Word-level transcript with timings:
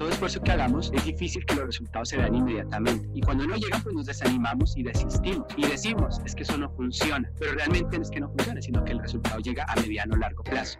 todo 0.00 0.08
esfuerzo 0.08 0.40
que 0.40 0.50
hagamos 0.50 0.90
es 0.94 1.04
difícil 1.04 1.44
que 1.44 1.54
los 1.54 1.66
resultados 1.66 2.08
se 2.08 2.16
vean 2.16 2.34
inmediatamente. 2.34 3.06
Y 3.12 3.20
cuando 3.20 3.46
no 3.46 3.54
llegan, 3.56 3.82
pues 3.82 3.94
nos 3.94 4.06
desanimamos 4.06 4.74
y 4.78 4.82
desistimos. 4.82 5.46
Y 5.58 5.66
decimos, 5.66 6.18
es 6.24 6.34
que 6.34 6.42
eso 6.42 6.56
no 6.56 6.70
funciona. 6.70 7.30
Pero 7.38 7.52
realmente 7.52 7.98
no 7.98 8.02
es 8.02 8.10
que 8.10 8.18
no 8.18 8.28
funcione, 8.30 8.62
sino 8.62 8.82
que 8.82 8.92
el 8.92 8.98
resultado 9.00 9.40
llega 9.40 9.66
a 9.68 9.76
mediano 9.76 10.14
o 10.14 10.16
largo 10.16 10.42
plazo. 10.42 10.78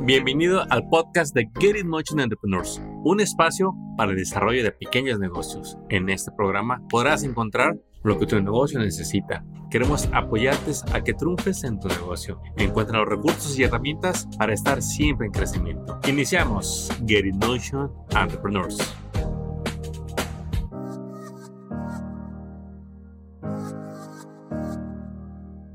Bienvenido 0.00 0.64
al 0.70 0.88
podcast 0.88 1.32
de 1.32 1.48
Get 1.60 1.76
It 1.76 1.84
Motion 1.84 2.18
Entrepreneurs, 2.18 2.82
un 3.04 3.20
espacio 3.20 3.72
para 3.96 4.10
el 4.10 4.16
desarrollo 4.16 4.64
de 4.64 4.72
pequeños 4.72 5.20
negocios. 5.20 5.78
En 5.88 6.08
este 6.08 6.32
programa 6.32 6.82
podrás 6.88 7.22
encontrar 7.22 7.76
lo 8.04 8.18
que 8.18 8.26
tu 8.26 8.40
negocio 8.40 8.78
necesita. 8.78 9.44
Queremos 9.70 10.08
apoyarte 10.12 10.72
a 10.92 11.02
que 11.02 11.14
triunfes 11.14 11.64
en 11.64 11.80
tu 11.80 11.88
negocio. 11.88 12.40
Encuentra 12.58 12.98
los 12.98 13.08
recursos 13.08 13.58
y 13.58 13.64
herramientas 13.64 14.28
para 14.38 14.52
estar 14.52 14.82
siempre 14.82 15.26
en 15.26 15.32
crecimiento. 15.32 15.98
Iniciamos 16.06 16.90
Get 17.06 17.34
Motion 17.34 17.90
Entrepreneurs. 18.10 18.94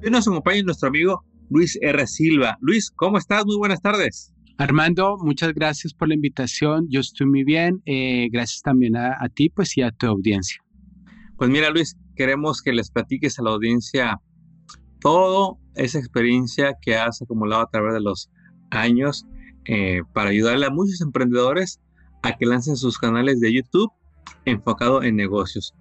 Hoy 0.01 0.11
nos 0.11 0.27
acompaña 0.27 0.61
nuestro 0.63 0.87
amigo 0.87 1.25
Luis 1.49 1.77
R. 1.81 2.05
Silva. 2.05 2.57
Luis, 2.61 2.91
¿cómo 2.91 3.17
estás? 3.17 3.45
Muy 3.45 3.57
buenas 3.57 3.81
tardes. 3.81 4.33
Armando, 4.59 5.17
muchas 5.17 5.53
gracias 5.53 5.93
por 5.93 6.07
la 6.09 6.13
invitación. 6.13 6.85
Yo 6.89 6.99
estoy 6.99 7.25
muy 7.27 7.43
bien. 7.43 7.81
Eh, 7.85 8.29
gracias 8.31 8.61
también 8.61 8.95
a, 8.95 9.17
a, 9.19 9.29
ti 9.29 9.49
pues, 9.49 9.75
y 9.77 9.81
a 9.81 9.91
tu 9.91 10.05
audiencia. 10.05 10.61
Pues 11.37 11.49
mira, 11.49 11.69
Luis, 11.69 11.95
queremos 12.19 12.61
que 12.61 12.73
les 12.73 12.91
platiques 12.91 13.39
a 13.39 13.43
la 13.43 13.51
audiencia 13.51 14.19
toda 14.99 15.55
esa 15.75 15.99
experiencia 15.99 16.75
que 16.81 16.97
has 16.97 17.21
acumulado 17.21 17.61
a 17.61 17.69
través 17.69 17.93
de 17.93 18.01
los 18.01 18.29
años 18.71 19.25
eh, 19.63 20.01
para 20.11 20.31
ayudarle 20.31 20.65
a 20.65 20.69
muchos 20.69 20.99
emprendedores 20.99 21.79
a 22.23 22.35
que 22.35 22.45
lancen 22.45 22.75
sus 22.75 22.97
canales 22.97 23.39
de 23.39 23.53
YouTube 23.53 23.89
enfocado 24.43 25.01
en 25.01 25.15
negocios. 25.15 25.73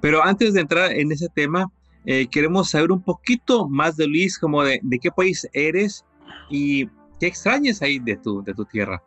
Pero 0.00 0.22
antes 0.22 0.54
de 0.54 0.60
entrar 0.60 0.92
en 0.92 1.10
ese 1.10 1.28
tema, 1.34 1.66
eh, 2.06 2.28
queremos 2.28 2.70
saber 2.70 2.92
un 2.92 3.02
poquito 3.02 3.68
más 3.68 3.96
de 3.96 4.06
Luis, 4.06 4.38
como 4.38 4.62
de, 4.62 4.80
qué 5.00 5.10
país 5.10 5.48
eres 5.52 6.04
y 6.48 6.86
qué 7.18 7.26
extrañas 7.26 7.82
ahí 7.82 7.98
de 7.98 8.18
tu, 8.18 8.40
de 8.44 8.54
tu 8.54 8.64
tierra. 8.66 9.02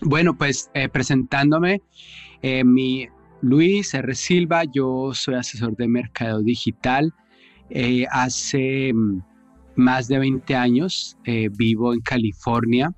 Bueno, 0.00 0.36
pues 0.36 0.72
eh, 0.74 0.88
presentándome, 0.88 1.82
eh, 2.42 2.64
mi 2.64 3.08
Luis 3.42 3.94
R. 3.94 4.14
Silva, 4.14 4.64
yo 4.64 5.12
soy 5.14 5.34
asesor 5.34 5.76
de 5.76 5.88
mercado 5.88 6.42
digital. 6.42 7.12
Eh, 7.70 8.06
hace 8.10 8.92
mm, 8.92 9.22
más 9.76 10.08
de 10.08 10.18
20 10.18 10.54
años 10.54 11.16
vivo 11.56 11.92
en 11.92 12.00
California. 12.00 12.92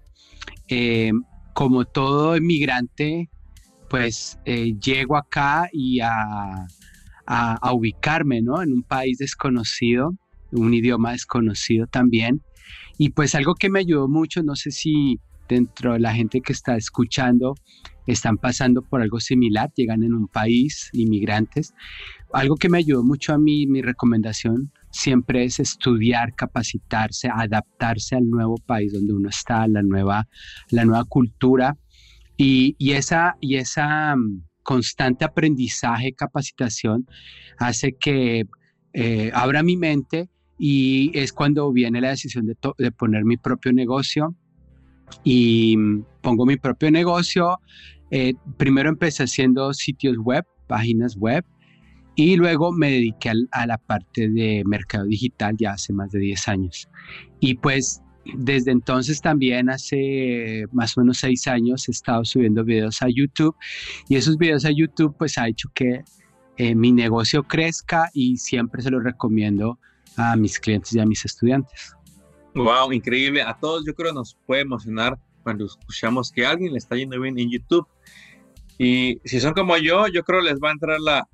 como 1.55 1.85
todo 1.85 2.37
inmigrante, 2.37 3.29
pues 3.89 4.39
llego 4.45 5.17
acá 5.17 5.69
y 5.73 6.01
a 6.01 6.67
a, 7.29 7.73
ubicarme 7.75 8.41
¿no? 8.41 8.63
en 8.63 8.73
un 8.73 8.83
país 8.83 9.19
desconocido, 9.19 10.15
un 10.51 10.73
idioma 10.73 11.13
desconocido 11.13 11.87
también. 11.87 12.43
Y 12.97 13.11
pues 13.11 13.35
algo 13.35 13.55
que 13.55 13.69
me 13.69 13.81
ayudó 13.81 14.09
mucho, 14.09 14.43
no 14.43 14.57
sé 14.57 14.71
si 14.71 15.21
dentro 15.49 15.95
de 15.95 16.01
la 16.01 16.15
gente 16.15 16.41
que 16.41 16.53
está 16.53 16.77
escuchando 16.77 17.55
están 18.07 18.39
pasando 18.39 18.83
por 18.83 19.03
algo 19.03 19.21
similar, 19.21 19.71
llegan 19.77 20.03
en 20.03 20.15
un 20.15 20.29
país, 20.29 20.89
inmigrantes. 20.93 21.75
Algo 22.33 22.57
que 22.57 22.69
me 22.69 22.79
ayudó 22.79 23.05
mucho 23.05 23.35
a 23.35 23.39
mí, 23.39 23.67
mi 23.67 23.83
recomendación 23.83 24.73
siempre 24.91 25.45
es 25.45 25.61
estudiar, 25.61 26.35
capacitarse, 26.35 27.29
adaptarse 27.29 28.17
al 28.17 28.29
nuevo 28.29 28.57
país 28.67 28.93
donde 28.93 29.13
uno 29.13 29.29
está, 29.29 29.69
la 29.69 29.83
nueva, 29.83 30.27
la 30.71 30.85
nueva 30.87 31.05
cultura. 31.05 31.77
Y, 32.39 32.77
y 32.79 32.93
esa, 32.93 33.37
y 33.41 33.57
esa 33.57 34.15
constante 34.63 35.25
aprendizaje, 35.25 36.13
capacitación, 36.13 37.07
hace 37.59 37.95
que 37.95 38.47
eh, 38.93 39.31
abra 39.35 39.63
mi 39.63 39.77
mente 39.77 40.29
y 40.59 41.11
es 41.17 41.33
cuando 41.33 41.73
viene 41.73 42.01
la 42.01 42.11
decisión 42.11 42.47
de, 42.47 42.93
poner 42.93 43.25
mi 43.25 43.37
propio 43.37 43.73
negocio 43.73 44.35
y 45.25 45.77
pongo 46.23 46.47
mi 46.47 46.57
propio 46.57 46.91
negocio. 46.91 47.59
Eh, 48.11 48.35
primero 48.57 48.89
empecé 48.89 49.25
haciendo 49.25 49.73
sitios 49.75 50.17
web, 50.19 50.45
páginas 50.67 51.17
web, 51.17 51.45
y 52.19 52.37
luego 52.37 52.73
me 52.73 52.91
dediqué 52.91 53.31
a, 53.53 53.67
la 53.67 53.79
parte 53.79 54.29
de 54.29 54.65
mercado 54.67 55.05
digital 55.05 55.57
ya 55.57 55.73
hace 55.73 55.93
más 55.93 56.11
de 56.11 56.19
10 56.19 56.49
años. 56.49 56.89
Y 57.39 57.55
pues 57.55 58.03
desde 58.35 58.73
entonces 58.73 59.21
también 59.21 59.71
hace 59.71 60.67
más 60.73 60.97
o 60.97 61.01
menos 61.01 61.19
seis 61.19 61.47
años 61.47 61.89
he 61.89 61.93
estado 61.93 62.25
subiendo 62.25 62.65
videos 62.65 63.01
a 63.03 63.07
YouTube 63.09 63.55
y 64.09 64.17
esos 64.17 64.37
videos 64.37 64.65
a 64.65 64.71
YouTube 64.71 65.15
pues 65.17 65.39
ha 65.39 65.49
hecho 65.49 65.71
que 65.73 66.03
eh, 66.57 66.75
mi 66.75 66.91
negocio 66.91 67.45
crezca 67.45 68.11
y 68.13 68.37
siempre 68.37 68.83
se 68.83 68.91
lo 68.91 68.99
recomiendo 68.99 69.79
a 70.17 70.35
mis 70.35 70.59
clientes 70.59 70.93
y 70.95 70.99
a 70.99 71.07
mis 71.07 71.25
estudiantes. 71.25 71.95
Wow, 72.59 72.93
increíble. 72.93 73.41
A 73.43 73.57
todos 73.57 73.85
yo 73.87 73.95
creo 73.95 74.13
nos 74.13 74.37
puede 74.45 74.63
emocionar 74.63 75.17
cuando 75.45 75.67
escuchamos 75.67 76.33
que 76.33 76.45
alguien 76.45 76.73
le 76.73 76.79
está 76.79 76.97
yendo 76.97 77.21
bien 77.21 77.39
en 77.39 77.51
YouTube. 77.51 77.87
Y 78.79 79.21
si 79.25 79.39
son 79.39 79.55
como 79.55 79.77
yo, 79.77 80.09
yo 80.09 80.25
creo 80.25 80.41
les 80.41 80.59
va 80.59 80.71
a 80.71 80.73
entrar 80.73 80.99
la 81.01 81.29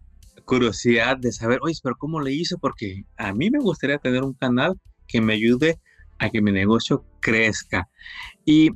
curiosidad 0.45 1.17
de 1.17 1.33
saber, 1.33 1.61
oye, 1.63 1.79
pero 1.83 1.97
¿cómo 1.97 2.21
le 2.21 2.33
hizo? 2.33 2.59
Porque 2.59 3.05
a 3.17 3.33
mí 3.33 3.51
me 3.51 3.59
gustaría 3.59 3.97
tener 3.97 4.23
un 4.23 4.35
canal 4.35 4.79
que 5.09 5.23
me 5.23 5.33
ayude 5.33 5.81
a 6.19 6.29
que 6.29 6.43
mi 6.43 6.53
negocio 6.53 7.07
crezca. 7.21 7.89
Y 8.45 8.71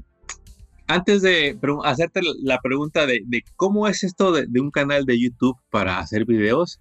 antes 0.87 1.21
de 1.21 1.59
hacerte 1.85 2.23
la 2.43 2.61
pregunta 2.61 3.05
de, 3.05 3.23
cómo 3.57 3.89
es 3.89 4.05
esto 4.05 4.33
de, 4.33 4.47
un 4.59 4.71
canal 4.71 5.05
de 5.05 5.21
YouTube 5.21 5.59
para 5.69 5.99
hacer 5.99 6.25
videos, 6.25 6.81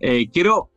eh, 0.00 0.30
quiero 0.32 0.70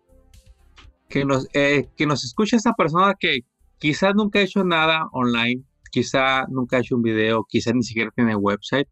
que 1.08 1.24
nos, 1.24 1.48
eh, 1.54 1.88
que 1.96 2.06
nos 2.06 2.26
escuche 2.26 2.58
esta 2.58 2.74
persona 2.74 3.14
que 3.18 3.46
quizás 3.80 4.14
nunca 4.16 4.40
ha 4.40 4.44
hecho 4.44 4.64
nada 4.64 5.08
online, 5.12 5.64
quizá 5.92 6.46
nunca 6.48 6.78
ha 6.78 6.80
hecho 6.82 6.96
un 6.96 7.02
video, 7.02 7.46
quizás 7.48 7.74
ni 7.74 7.84
siquiera 7.84 8.12
tiene 8.16 8.36
website 8.36 8.88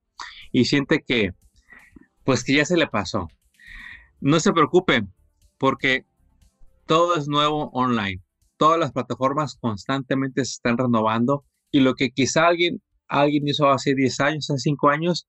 y 0.52 0.66
siente 0.66 1.04
que, 1.06 1.32
pues 2.24 2.44
que 2.44 2.56
ya 2.56 2.66
se 2.66 2.78
le 2.78 2.88
pasó. 2.88 3.28
No 4.22 4.40
se 4.40 4.54
preocupen, 4.54 5.14
porque 5.58 6.06
todo 6.86 7.16
es 7.16 7.28
nuevo 7.28 7.70
online 7.74 8.22
todas 8.64 8.80
las 8.80 8.94
plataformas 8.94 9.58
constantemente 9.60 10.46
se 10.46 10.54
están 10.54 10.78
renovando 10.78 11.44
y 11.70 11.82
lo 11.82 11.96
que 11.96 12.12
quizá 12.12 12.48
alguien, 12.48 12.82
alguien 13.10 13.46
hizo 13.46 13.70
hace 13.70 13.94
10 13.94 14.20
años, 14.22 14.50
hace 14.50 14.60
5 14.60 14.90
años, 14.90 15.28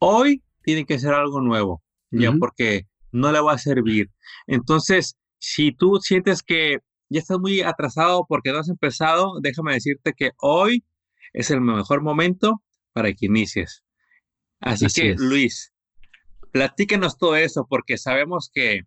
hoy 0.00 0.42
tiene 0.64 0.84
que 0.84 0.98
ser 0.98 1.14
algo 1.14 1.40
nuevo, 1.40 1.80
ya 2.10 2.32
porque 2.32 2.88
no 3.12 3.30
le 3.30 3.40
va 3.40 3.52
a 3.52 3.58
servir. 3.58 4.10
Entonces, 4.48 5.16
si 5.38 5.70
tú 5.70 5.98
sientes 6.00 6.42
que 6.42 6.78
ya 7.12 7.20
estás 7.20 7.38
muy 7.38 7.60
atrasado 7.60 8.26
porque 8.28 8.52
no 8.52 8.58
has 8.58 8.68
empezado, 8.68 9.40
déjame 9.40 9.74
decirte 9.74 10.14
que 10.16 10.30
hoy 10.38 10.84
es 11.32 11.50
el 11.50 11.60
mejor 11.60 12.02
momento 12.02 12.62
para 12.92 13.12
que 13.12 13.26
inicies. 13.26 13.82
Así, 14.60 14.86
que, 14.86 15.14
Luis, 15.18 15.72
platíquenos 16.52 17.18
todo 17.18 17.36
eso 17.36 17.66
porque 17.68 17.98
sabemos 17.98 18.50
que 18.52 18.82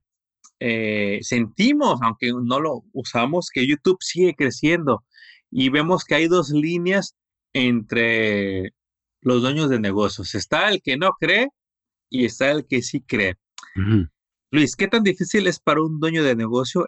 eh, 0.59 1.19
sentimos, 1.22 2.00
aunque 2.02 2.31
no 2.31 2.59
lo 2.59 2.84
usamos, 2.94 3.50
que 3.53 3.68
YouTube 3.68 3.97
sigue 4.00 4.35
creciendo 4.35 5.03
y 5.52 5.69
vemos 5.69 6.06
que 6.06 6.16
hay 6.16 6.28
dos 6.28 6.50
líneas 6.50 7.16
entre 7.53 8.74
los 9.22 9.41
dueños 9.41 9.69
de 9.69 9.80
negocios. 9.80 10.35
Está 10.35 10.69
el 10.69 10.81
que 10.81 10.97
no 10.97 11.12
cree 11.19 11.50
y 12.09 12.25
está 12.25 12.52
el 12.52 12.66
que 12.68 12.81
sí 12.81 13.02
cree. 13.02 13.35
Luis, 14.52 14.75
¿qué 14.75 14.88
tan 14.88 15.03
difícil 15.03 15.47
es 15.47 15.59
para 15.59 15.81
un 15.81 16.00
dueño 16.00 16.24
de 16.24 16.35
negocio 16.35 16.88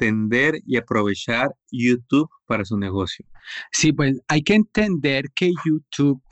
entender 0.00 0.60
y 0.66 0.76
aprovechar 0.76 1.54
YouTube 1.70 2.28
para 2.46 2.64
su 2.64 2.78
negocio? 2.78 3.26
Sí, 3.72 3.92
pues 3.92 4.20
hay 4.28 4.42
que 4.42 4.54
entender 4.54 5.26
que 5.34 5.52
YouTube, 5.64 6.22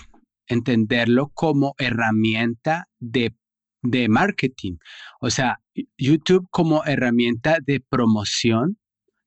entenderlo 0.46 1.30
como 1.34 1.74
herramienta 1.78 2.88
de 2.98 3.34
de 3.82 4.08
marketing. 4.08 4.76
O 5.20 5.30
sea, 5.30 5.60
YouTube 5.96 6.48
como 6.50 6.84
herramienta 6.84 7.58
de 7.64 7.80
promoción 7.80 8.78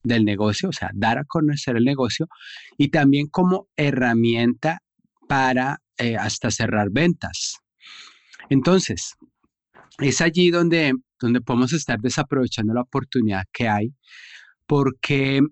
del 0.02 0.24
negocio, 0.24 0.68
o 0.68 0.72
sea, 0.72 0.90
dar 0.94 1.18
a 1.18 1.24
conocer 1.24 1.76
el 1.76 1.84
negocio 1.84 2.28
y 2.76 2.88
también 2.88 3.28
como 3.28 3.68
herramienta 3.76 4.82
para 5.28 5.80
eh, 5.96 6.16
hasta 6.16 6.50
cerrar 6.50 6.88
ventas. 6.90 7.58
Entonces, 8.50 9.14
es 9.98 10.20
allí 10.20 10.50
donde, 10.50 10.92
donde 11.20 11.40
podemos 11.40 11.72
estar 11.72 12.00
desaprovechando 12.00 12.74
la 12.74 12.82
oportunidad 12.82 13.44
que 13.52 13.68
hay 13.68 13.94
porque 14.72 15.42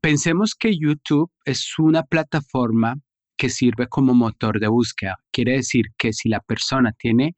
pensemos 0.00 0.56
que 0.56 0.76
YouTube 0.76 1.30
es 1.44 1.78
una 1.78 2.02
plataforma 2.02 2.96
que 3.36 3.48
sirve 3.48 3.86
como 3.86 4.14
motor 4.14 4.58
de 4.58 4.66
búsqueda. 4.66 5.20
Quiere 5.30 5.52
decir 5.52 5.84
que 5.96 6.12
si 6.12 6.28
la 6.28 6.40
persona 6.40 6.90
tiene 6.90 7.36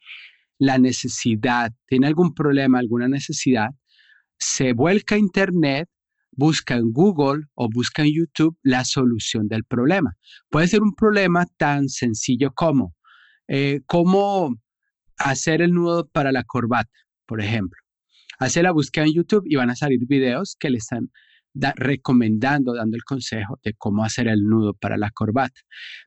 la 0.58 0.78
necesidad, 0.78 1.72
tiene 1.86 2.06
algún 2.06 2.32
problema, 2.32 2.78
alguna 2.78 3.06
necesidad, 3.06 3.68
se 4.38 4.72
vuelca 4.72 5.14
a 5.14 5.18
Internet, 5.18 5.90
busca 6.30 6.76
en 6.76 6.90
Google 6.90 7.44
o 7.52 7.68
busca 7.68 8.00
en 8.00 8.14
YouTube 8.14 8.56
la 8.62 8.86
solución 8.86 9.48
del 9.48 9.64
problema. 9.64 10.16
Puede 10.48 10.68
ser 10.68 10.80
un 10.80 10.94
problema 10.94 11.44
tan 11.58 11.90
sencillo 11.90 12.50
como 12.54 12.94
eh, 13.46 13.82
cómo 13.84 14.56
hacer 15.18 15.60
el 15.60 15.74
nudo 15.74 16.08
para 16.08 16.32
la 16.32 16.44
corbata, 16.44 16.98
por 17.26 17.42
ejemplo. 17.42 17.78
Hace 18.42 18.60
la 18.60 18.72
búsqueda 18.72 19.04
en 19.04 19.12
YouTube 19.12 19.44
y 19.46 19.54
van 19.54 19.70
a 19.70 19.76
salir 19.76 20.00
videos 20.08 20.56
que 20.58 20.68
le 20.68 20.78
están 20.78 21.12
recomendando, 21.54 22.74
dando 22.74 22.96
el 22.96 23.04
consejo 23.04 23.60
de 23.62 23.72
cómo 23.74 24.04
hacer 24.04 24.26
el 24.26 24.42
nudo 24.42 24.74
para 24.74 24.96
la 24.96 25.12
corbata. 25.12 25.60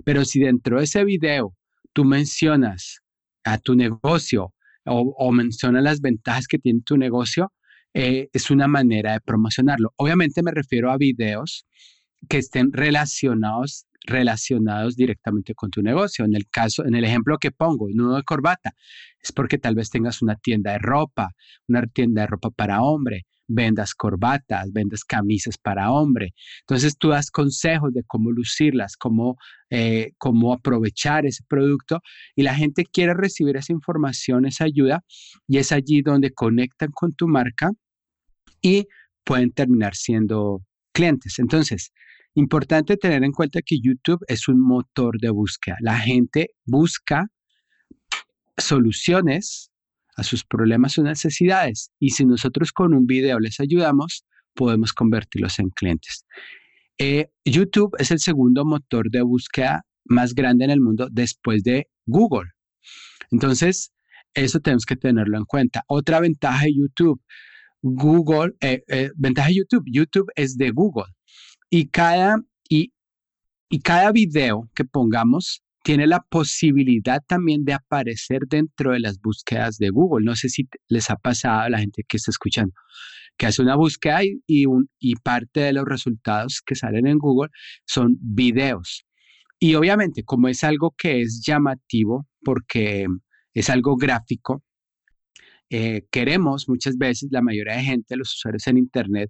Pero 0.04 0.26
si 0.26 0.42
dentro 0.42 0.80
de 0.80 0.84
ese 0.84 1.06
video 1.06 1.56
tú 1.94 2.04
mencionas 2.04 3.00
a 3.46 3.58
tu 3.58 3.76
negocio 3.76 4.54
o, 4.86 5.32
mencionas 5.32 5.82
las 5.82 6.02
ventajas 6.02 6.48
que 6.48 6.60
tiene 6.60 6.82
tu 6.86 6.98
negocio, 6.98 7.54
eh, 7.94 8.28
es 8.34 8.52
una 8.52 8.68
manera 8.68 9.14
de 9.14 9.22
promocionarlo. 9.22 9.94
Obviamente 9.96 10.44
me 10.44 10.52
refiero 10.52 10.92
a 10.92 10.98
videos 10.98 11.66
que 12.28 12.40
estén 12.40 12.74
relacionados 12.74 13.86
relacionados 14.06 14.96
directamente 14.96 15.54
con 15.54 15.70
tu 15.70 15.82
negocio. 15.82 16.26
En 16.26 16.36
el 16.36 16.48
caso, 16.50 16.86
en 16.86 16.96
el 16.96 17.04
ejemplo 17.04 17.38
que 17.38 17.52
pongo, 17.52 17.88
nudo 17.94 18.16
de 18.18 18.24
corbata, 18.24 18.74
es 19.22 19.32
porque 19.32 19.58
tal 19.58 19.76
vez 19.76 19.90
tengas 19.90 20.22
una 20.22 20.36
tienda 20.36 20.72
de 20.74 20.80
ropa, 20.80 21.32
una 21.68 21.86
tienda 21.88 22.22
de 22.22 22.28
ropa 22.28 22.50
para 22.52 22.82
hombre, 22.82 23.26
vendas 23.48 23.94
corbatas, 23.94 24.72
vendas 24.72 25.04
camisas 25.04 25.58
para 25.58 25.92
hombre. 25.92 26.34
Entonces 26.62 26.98
tú 26.98 27.10
das 27.10 27.32
consejos 27.32 27.94
de 27.94 28.04
cómo 28.04 28.32
lucirlas, 28.32 28.98
cómo, 28.98 29.38
eh, 29.70 30.12
cómo 30.18 30.54
aprovechar 30.54 31.26
ese 31.26 31.44
producto 31.48 32.02
y 32.36 32.44
la 32.44 32.56
gente 32.56 32.86
quiere 32.86 33.14
recibir 33.14 33.58
esa 33.58 33.74
información, 33.74 34.46
esa 34.46 34.66
ayuda 34.66 35.04
y 35.48 35.58
es 35.58 35.72
allí 35.72 36.02
donde 36.02 36.32
conectan 36.32 36.90
con 36.92 37.14
tu 37.14 37.28
marca 37.28 37.72
y 38.62 38.88
pueden 39.24 39.52
terminar 39.52 39.96
siendo 39.96 40.62
clientes. 40.92 41.40
Entonces, 41.40 41.92
importante 42.36 42.98
tener 42.98 43.24
en 43.24 43.32
cuenta 43.32 43.62
que 43.62 43.80
YouTube 43.80 44.24
es 44.28 44.48
un 44.48 44.62
motor 44.62 45.20
de 45.20 45.30
búsqueda. 45.30 45.78
La 45.82 45.98
gente 45.98 46.52
busca 46.66 47.28
soluciones 48.58 49.72
a 50.18 50.24
sus 50.24 50.46
problemas 50.46 50.98
o 50.98 51.04
necesidades. 51.04 51.92
Y 52.00 52.12
si 52.12 52.26
nosotros 52.26 52.72
con 52.72 52.94
un 52.94 53.06
video 53.06 53.40
les 53.40 53.60
ayudamos, 53.60 54.26
podemos 54.54 54.94
convertirlos 54.94 55.60
en 55.60 55.70
clientes. 55.70 56.26
Eh, 56.98 57.28
YouTube 57.44 57.96
es 58.00 58.12
el 58.12 58.20
segundo 58.20 58.64
motor 58.66 59.10
de 59.12 59.22
búsqueda 59.22 59.86
más 60.06 60.34
grande 60.34 60.66
en 60.66 60.72
el 60.72 60.82
mundo 60.82 61.10
después 61.12 61.64
de 61.64 61.88
Google. 62.06 62.52
Entonces, 63.32 63.92
eso 64.34 64.60
tenemos 64.60 64.86
que 64.86 64.96
tenerlo 64.96 65.38
en 65.38 65.46
cuenta. 65.46 65.84
Otra 65.88 66.20
ventaja 66.20 66.66
de 66.66 66.76
YouTube, 66.76 67.22
Google, 67.82 68.54
eh, 68.62 68.84
eh, 68.88 69.12
ventaja 69.16 69.50
de 69.50 69.56
YouTube, 69.56 69.84
YouTube 69.88 70.32
es 70.36 70.58
de 70.58 70.72
Google. 70.72 71.15
Y 71.76 71.88
cada, 71.88 72.42
y, 72.70 72.94
y 73.70 73.80
cada 73.82 74.14
video 74.14 74.70
que 74.74 74.86
pongamos 74.86 75.62
tiene 75.84 76.08
la 76.08 76.22
posibilidad 76.22 77.22
también 77.28 77.66
de 77.66 77.74
aparecer 77.74 78.44
dentro 78.48 78.94
de 78.94 79.02
las 79.02 79.20
búsquedas 79.20 79.78
de 79.78 79.90
Google. 79.90 80.24
No 80.24 80.38
sé 80.38 80.48
si 80.48 80.70
les 80.88 81.10
ha 81.10 81.18
pasado 81.18 81.64
a 81.64 81.70
la 81.70 81.80
gente 81.80 82.04
que 82.08 82.16
está 82.16 82.32
escuchando, 82.32 82.74
que 83.36 83.48
hace 83.48 83.62
una 83.62 83.76
búsqueda 83.76 84.24
y, 84.24 84.42
y, 84.48 85.16
parte 85.16 85.60
de 85.60 85.74
los 85.74 85.84
resultados 85.84 86.62
que 86.66 86.76
salen 86.76 87.08
en 87.08 87.18
Google 87.18 87.52
son 87.86 88.16
videos. 88.22 89.06
Y 89.60 89.76
obviamente, 89.76 90.24
como 90.24 90.48
es 90.48 90.64
algo 90.64 90.96
que 90.98 91.24
es 91.24 91.44
llamativo, 91.46 92.26
porque 92.42 93.06
es 93.54 93.70
algo 93.70 93.98
gráfico, 93.98 94.64
eh, 95.70 96.06
queremos 96.10 96.70
muchas 96.70 96.98
veces, 96.98 97.28
la 97.32 97.42
mayoría 97.42 97.76
de 97.76 97.84
gente, 97.84 98.16
los 98.16 98.34
usuarios 98.34 98.66
en 98.68 98.78
Internet, 98.78 99.30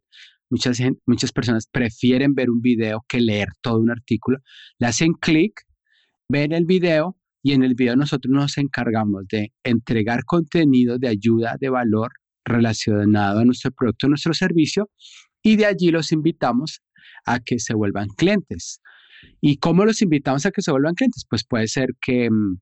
muchas, 0.56 0.80
muchas 1.06 1.32
personas 1.34 1.68
prefieren 1.68 2.34
ver 2.34 2.50
un 2.50 2.62
video 2.62 3.04
que 3.10 3.20
leer 3.20 3.50
todo 3.62 3.80
un 3.80 3.92
artículo, 3.92 4.40
le 4.80 4.88
hacen 4.88 5.14
clic 5.14 5.66
ven 6.30 6.54
el 6.54 6.66
video 6.66 7.18
y 7.44 7.52
en 7.52 7.64
el 7.64 7.76
video 7.76 7.96
nosotros 7.96 8.34
nos 8.34 8.58
encargamos 8.58 9.26
de 9.30 9.54
entregar 9.64 10.24
contenido 10.26 10.98
de 10.98 11.10
ayuda, 11.10 11.58
de 11.60 11.70
valor 11.70 12.12
relacionado 12.46 13.40
a 13.40 13.46
nuestro 13.46 13.72
producto, 13.72 14.08
a 14.08 14.10
nuestro 14.10 14.34
servicio 14.34 14.90
y 15.44 15.58
de 15.58 15.66
allí 15.66 15.92
los 15.92 16.12
invitamos 16.12 16.82
a 17.26 17.40
que 17.40 17.60
se 17.60 17.74
vuelvan 17.74 18.08
clientes. 18.08 18.82
¿Y 19.42 19.58
cómo 19.58 19.86
los 19.86 20.02
invitamos 20.02 20.46
a 20.46 20.52
que 20.52 20.62
se 20.62 20.72
vuelvan 20.72 20.96
clientes? 20.96 21.26
Pues 21.30 21.46
puede 21.46 21.68
ser 21.68 21.90
que 22.02 22.30
mm, 22.32 22.60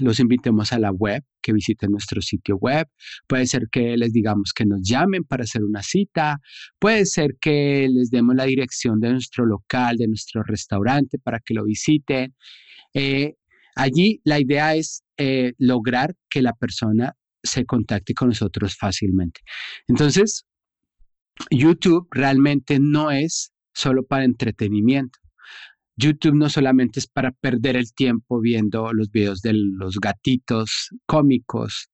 los 0.00 0.20
invitemos 0.20 0.72
a 0.72 0.78
la 0.78 0.90
web, 0.90 1.22
que 1.42 1.52
visiten 1.52 1.90
nuestro 1.90 2.22
sitio 2.22 2.56
web, 2.56 2.88
puede 3.26 3.46
ser 3.46 3.68
que 3.70 3.96
les 3.96 4.12
digamos 4.12 4.52
que 4.54 4.64
nos 4.64 4.80
llamen 4.82 5.24
para 5.24 5.44
hacer 5.44 5.62
una 5.64 5.82
cita, 5.82 6.38
puede 6.78 7.04
ser 7.04 7.36
que 7.40 7.88
les 7.90 8.10
demos 8.10 8.34
la 8.36 8.44
dirección 8.44 9.00
de 9.00 9.10
nuestro 9.10 9.44
local, 9.44 9.96
de 9.96 10.08
nuestro 10.08 10.42
restaurante 10.42 11.18
para 11.18 11.40
que 11.40 11.54
lo 11.54 11.64
visiten 11.64 12.34
eh, 12.94 13.34
allí 13.74 14.20
la 14.24 14.38
idea 14.38 14.74
es 14.74 15.02
eh, 15.16 15.52
lograr 15.58 16.14
que 16.28 16.42
la 16.42 16.52
persona 16.52 17.16
se 17.42 17.64
contacte 17.64 18.14
con 18.14 18.28
nosotros 18.28 18.76
fácilmente. 18.76 19.40
Entonces, 19.88 20.46
YouTube 21.50 22.06
realmente 22.10 22.78
no 22.78 23.10
es 23.10 23.52
solo 23.74 24.04
para 24.04 24.24
entretenimiento. 24.24 25.18
YouTube 26.02 26.34
no 26.34 26.48
solamente 26.48 26.98
es 26.98 27.06
para 27.06 27.30
perder 27.30 27.76
el 27.76 27.92
tiempo 27.94 28.40
viendo 28.40 28.92
los 28.92 29.10
videos 29.10 29.40
de 29.40 29.52
los 29.54 29.98
gatitos 30.00 30.88
cómicos. 31.06 31.88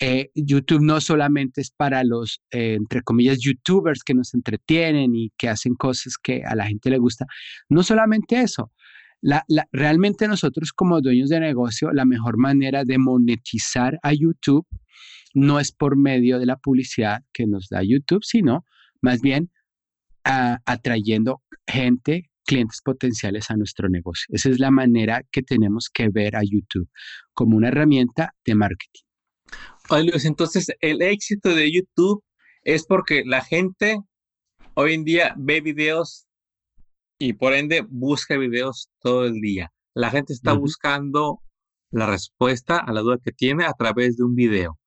Eh, 0.00 0.30
YouTube 0.34 0.82
no 0.82 1.00
solamente 1.00 1.60
es 1.60 1.70
para 1.70 2.02
los, 2.04 2.40
entre 2.50 3.02
comillas, 3.02 3.38
youtubers 3.40 4.02
que 4.02 4.14
nos 4.14 4.34
entretienen 4.34 5.14
y 5.14 5.30
que 5.36 5.48
hacen 5.48 5.74
cosas 5.74 6.14
que 6.20 6.42
a 6.44 6.54
la 6.54 6.66
gente 6.66 6.90
le 6.90 6.98
gusta. 6.98 7.26
No 7.68 7.82
solamente 7.82 8.40
eso, 8.40 8.72
realmente 9.72 10.28
nosotros 10.28 10.72
como 10.72 11.00
dueños 11.00 11.28
de 11.28 11.40
negocio, 11.40 11.92
la 11.92 12.04
mejor 12.04 12.38
manera 12.38 12.84
de 12.84 12.98
monetizar 12.98 13.98
a 14.02 14.12
YouTube 14.12 14.66
no 15.34 15.60
es 15.60 15.72
por 15.72 15.96
medio 15.96 16.38
de 16.38 16.46
la 16.46 16.56
publicidad 16.56 17.22
que 17.32 17.46
nos 17.46 17.68
da 17.68 17.82
YouTube, 17.82 18.24
sino 18.24 18.64
más 19.00 19.20
bien 19.20 19.50
atrayendo 20.24 21.42
gente, 21.66 22.27
clientes 22.48 22.80
potenciales 22.82 23.50
a 23.50 23.56
nuestro 23.56 23.90
negocio. 23.90 24.24
Esa 24.30 24.48
es 24.48 24.58
la 24.58 24.70
manera 24.70 25.22
que 25.30 25.42
tenemos 25.42 25.90
que 25.92 26.08
ver 26.08 26.34
a 26.34 26.40
YouTube 26.42 26.88
como 27.34 27.58
una 27.58 27.68
herramienta 27.68 28.34
de 28.44 28.54
marketing. 28.54 29.02
Oye, 29.90 30.10
Luis, 30.10 30.24
entonces 30.24 30.72
el 30.80 31.02
éxito 31.02 31.54
de 31.54 31.70
YouTube 31.70 32.24
es 32.62 32.86
porque 32.86 33.22
la 33.26 33.42
gente 33.42 34.00
hoy 34.74 34.94
en 34.94 35.04
día 35.04 35.34
ve 35.36 35.60
videos 35.60 36.26
y 37.18 37.34
por 37.34 37.52
ende 37.52 37.84
busca 37.86 38.38
videos 38.38 38.88
todo 39.00 39.26
el 39.26 39.34
día. 39.42 39.70
La 39.94 40.10
gente 40.10 40.32
está 40.32 40.54
buscando 40.54 41.42
la 41.90 42.06
respuesta 42.06 42.78
a 42.78 42.92
la 42.92 43.02
duda 43.02 43.18
que 43.22 43.32
tiene 43.32 43.66
a 43.66 43.74
través 43.74 44.16
de 44.16 44.24
un 44.24 44.34
video. 44.34 44.78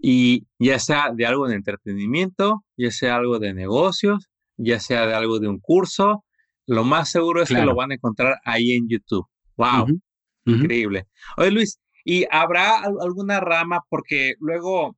Y 0.00 0.46
ya 0.58 0.78
sea 0.78 1.10
de 1.14 1.24
algo 1.24 1.48
de 1.48 1.54
entretenimiento, 1.54 2.64
ya 2.76 2.90
sea 2.90 3.16
algo 3.16 3.38
de 3.38 3.54
negocios, 3.54 4.28
ya 4.56 4.78
sea 4.78 5.06
de 5.06 5.14
algo 5.14 5.40
de 5.40 5.48
un 5.48 5.58
curso, 5.58 6.24
lo 6.66 6.84
más 6.84 7.10
seguro 7.10 7.42
es 7.42 7.48
que 7.48 7.62
lo 7.62 7.74
van 7.74 7.92
a 7.92 7.94
encontrar 7.94 8.40
ahí 8.44 8.72
en 8.72 8.88
YouTube. 8.88 9.26
¡Wow! 9.56 10.00
Increíble. 10.46 11.06
Oye, 11.36 11.50
Luis, 11.50 11.80
¿y 12.04 12.26
habrá 12.30 12.82
alguna 13.00 13.40
rama? 13.40 13.80
Porque 13.88 14.34
luego, 14.40 14.96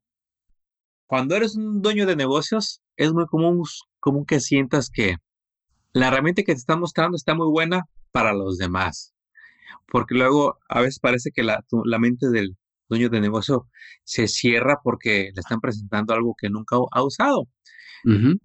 cuando 1.07 1.37
eres 1.37 1.57
un 1.57 1.83
dueño 1.83 2.07
de 2.07 2.17
negocios, 2.17 2.83
es 2.97 3.13
muy 3.13 3.27
común, 3.27 3.63
común 4.01 4.25
que 4.27 4.41
sientas 4.41 4.91
que 4.91 5.17
la 5.93 6.09
herramienta 6.09 6.43
que 6.43 6.53
te 6.53 6.59
está 6.59 6.77
mostrando 6.77 7.17
está 7.17 7.35
muy 7.35 7.49
buena 7.49 7.85
para 8.13 8.33
los 8.33 8.59
demás. 8.59 9.15
Porque 9.89 10.15
luego 10.15 10.59
a 10.69 10.81
veces 10.81 10.99
parece 10.99 11.31
que 11.33 11.43
la, 11.43 11.63
mente 11.99 12.29
del 12.29 12.57
dueño 12.89 13.09
de 13.09 13.21
negocio 13.21 13.69
se 14.05 14.29
cierra 14.29 14.81
porque 14.83 15.31
le 15.35 15.41
están 15.41 15.61
presentando 15.61 16.15
algo 16.15 16.35
que 16.37 16.51
nunca 16.51 16.77
ha 16.91 17.03
usado. 17.03 17.47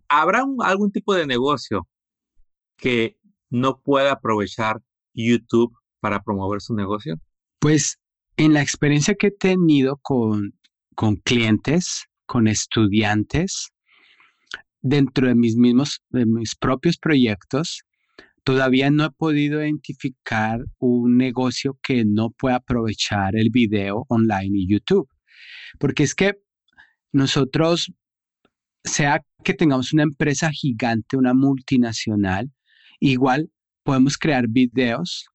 ¿Habrá 0.08 0.44
algún 0.64 0.92
tipo 0.92 1.14
de 1.14 1.28
negocio 1.28 1.88
que 2.82 3.18
no 3.50 3.80
pueda 3.80 4.12
aprovechar 4.12 4.82
YouTube 5.14 5.74
para 6.02 6.22
promover 6.24 6.62
su 6.62 6.76
negocio? 6.76 7.16
Pues 7.60 8.00
en 8.36 8.54
la 8.54 8.62
experiencia 8.62 9.16
que 9.16 9.28
he 9.28 9.32
tenido 9.32 9.98
con, 10.02 10.60
con 10.96 11.16
clientes, 11.18 12.06
con 12.26 12.48
estudiantes, 12.48 13.70
dentro 14.82 15.28
de 15.28 15.36
mis 15.36 15.56
mismos, 15.56 16.02
de 16.10 16.26
mis 16.26 16.56
propios 16.56 16.98
proyectos, 16.98 17.84
todavía 18.44 18.90
no 18.90 19.06
he 19.06 19.12
podido 19.12 19.62
identificar 19.62 20.66
un 20.80 21.18
negocio 21.18 21.78
que 21.84 22.04
no 22.04 22.32
pueda 22.32 22.56
aprovechar 22.56 23.36
el 23.36 23.52
video 23.52 24.06
online 24.10 24.60
y 24.60 24.68
YouTube. 24.68 25.08
Porque 25.80 26.04
es 26.04 26.16
que 26.16 26.40
nosotros, 27.12 27.94
sea 28.84 29.24
que 29.44 29.54
tengamos 29.54 29.94
una 29.94 30.04
empresa 30.04 30.50
gigante, 30.52 31.18
una 31.18 31.36
multinacional, 31.36 32.52
igual 33.02 33.52
podemos 33.84 34.18
crear 34.18 34.48
videos 34.48 35.26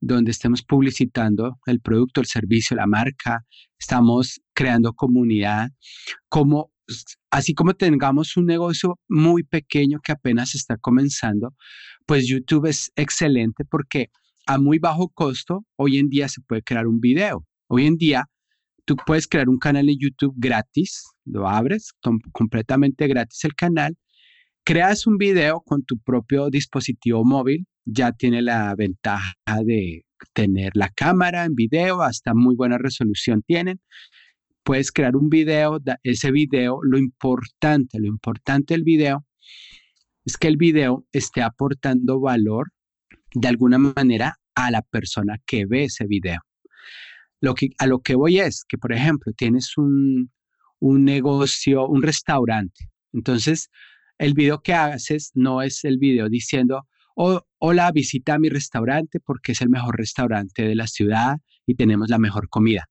donde 0.00 0.30
estemos 0.30 0.62
publicitando 0.62 1.58
el 1.66 1.80
producto, 1.80 2.20
el 2.20 2.26
servicio, 2.26 2.76
la 2.76 2.86
marca, 2.86 3.44
estamos 3.78 4.40
creando 4.54 4.92
comunidad, 4.94 5.70
como 6.28 6.72
así 7.30 7.52
como 7.52 7.74
tengamos 7.74 8.36
un 8.36 8.46
negocio 8.46 8.98
muy 9.08 9.42
pequeño 9.42 9.98
que 10.02 10.12
apenas 10.12 10.54
está 10.54 10.76
comenzando, 10.78 11.54
pues 12.06 12.26
YouTube 12.26 12.66
es 12.66 12.90
excelente 12.96 13.64
porque 13.64 14.10
a 14.46 14.58
muy 14.58 14.78
bajo 14.78 15.10
costo 15.10 15.66
hoy 15.76 15.98
en 15.98 16.08
día 16.08 16.28
se 16.28 16.40
puede 16.40 16.62
crear 16.62 16.86
un 16.86 17.00
video. 17.00 17.44
Hoy 17.66 17.86
en 17.86 17.96
día 17.96 18.24
tú 18.86 18.96
puedes 19.04 19.26
crear 19.26 19.48
un 19.48 19.58
canal 19.58 19.90
en 19.90 19.98
YouTube 19.98 20.32
gratis, 20.36 21.04
lo 21.26 21.46
abres 21.48 21.92
completamente 22.32 23.06
gratis 23.08 23.44
el 23.44 23.54
canal, 23.54 23.96
creas 24.64 25.06
un 25.06 25.16
video 25.18 25.60
con 25.60 25.84
tu 25.84 25.98
propio 25.98 26.50
dispositivo 26.50 27.24
móvil, 27.24 27.66
ya 27.84 28.12
tiene 28.12 28.42
la 28.42 28.74
ventaja 28.74 29.34
de 29.64 30.04
tener 30.32 30.72
la 30.74 30.90
cámara 30.90 31.44
en 31.44 31.54
video, 31.54 32.02
hasta 32.02 32.34
muy 32.34 32.54
buena 32.54 32.78
resolución 32.78 33.42
tienen. 33.42 33.80
Puedes 34.62 34.92
crear 34.92 35.16
un 35.16 35.30
video, 35.30 35.80
ese 36.02 36.30
video, 36.30 36.80
lo 36.82 36.98
importante, 36.98 37.98
lo 37.98 38.06
importante 38.06 38.74
del 38.74 38.82
video 38.82 39.24
es 40.24 40.36
que 40.36 40.48
el 40.48 40.58
video 40.58 41.06
esté 41.12 41.42
aportando 41.42 42.20
valor 42.20 42.70
de 43.34 43.48
alguna 43.48 43.78
manera 43.78 44.38
a 44.54 44.70
la 44.70 44.82
persona 44.82 45.38
que 45.46 45.64
ve 45.64 45.84
ese 45.84 46.06
video. 46.06 46.40
Lo 47.40 47.54
que, 47.54 47.70
a 47.78 47.86
lo 47.86 48.00
que 48.00 48.14
voy 48.14 48.40
es 48.40 48.64
que, 48.68 48.76
por 48.76 48.92
ejemplo, 48.92 49.32
tienes 49.32 49.78
un, 49.78 50.30
un 50.80 51.04
negocio, 51.04 51.86
un 51.86 52.02
restaurante. 52.02 52.90
Entonces, 53.12 53.70
el 54.18 54.34
video 54.34 54.60
que 54.60 54.74
haces 54.74 55.30
no 55.34 55.62
es 55.62 55.84
el 55.84 55.98
video 55.98 56.28
diciendo, 56.28 56.86
oh, 57.14 57.42
hola, 57.58 57.90
visita 57.92 58.38
mi 58.38 58.48
restaurante 58.48 59.20
porque 59.20 59.52
es 59.52 59.60
el 59.60 59.68
mejor 59.68 59.96
restaurante 59.96 60.62
de 60.62 60.74
la 60.74 60.86
ciudad 60.86 61.36
y 61.66 61.74
tenemos 61.74 62.08
la 62.08 62.18
mejor 62.18 62.48
comida. 62.48 62.88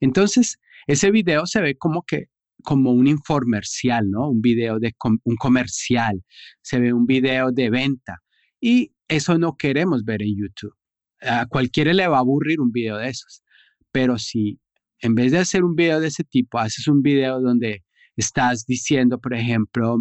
Entonces, 0.00 0.58
ese 0.86 1.10
video 1.10 1.46
se 1.46 1.60
ve 1.60 1.76
como 1.76 2.02
que 2.02 2.26
como 2.64 2.92
un 2.92 3.08
infomercial, 3.08 4.08
¿no? 4.08 4.30
Un 4.30 4.40
video 4.40 4.78
de 4.78 4.94
un 5.24 5.36
comercial, 5.36 6.22
se 6.60 6.78
ve 6.78 6.92
un 6.92 7.06
video 7.06 7.50
de 7.50 7.70
venta 7.70 8.18
y 8.60 8.92
eso 9.08 9.36
no 9.38 9.56
queremos 9.56 10.04
ver 10.04 10.22
en 10.22 10.36
YouTube. 10.36 10.74
A 11.20 11.46
cualquiera 11.46 11.92
le 11.92 12.06
va 12.06 12.18
a 12.18 12.20
aburrir 12.20 12.60
un 12.60 12.70
video 12.70 12.98
de 12.98 13.08
esos, 13.08 13.42
pero 13.90 14.18
si 14.18 14.60
en 15.00 15.14
vez 15.14 15.32
de 15.32 15.38
hacer 15.38 15.64
un 15.64 15.74
video 15.74 16.00
de 16.00 16.08
ese 16.08 16.24
tipo, 16.24 16.58
haces 16.58 16.86
un 16.86 17.02
video 17.02 17.40
donde 17.40 17.82
estás 18.16 18.64
diciendo, 18.66 19.20
por 19.20 19.34
ejemplo, 19.34 19.98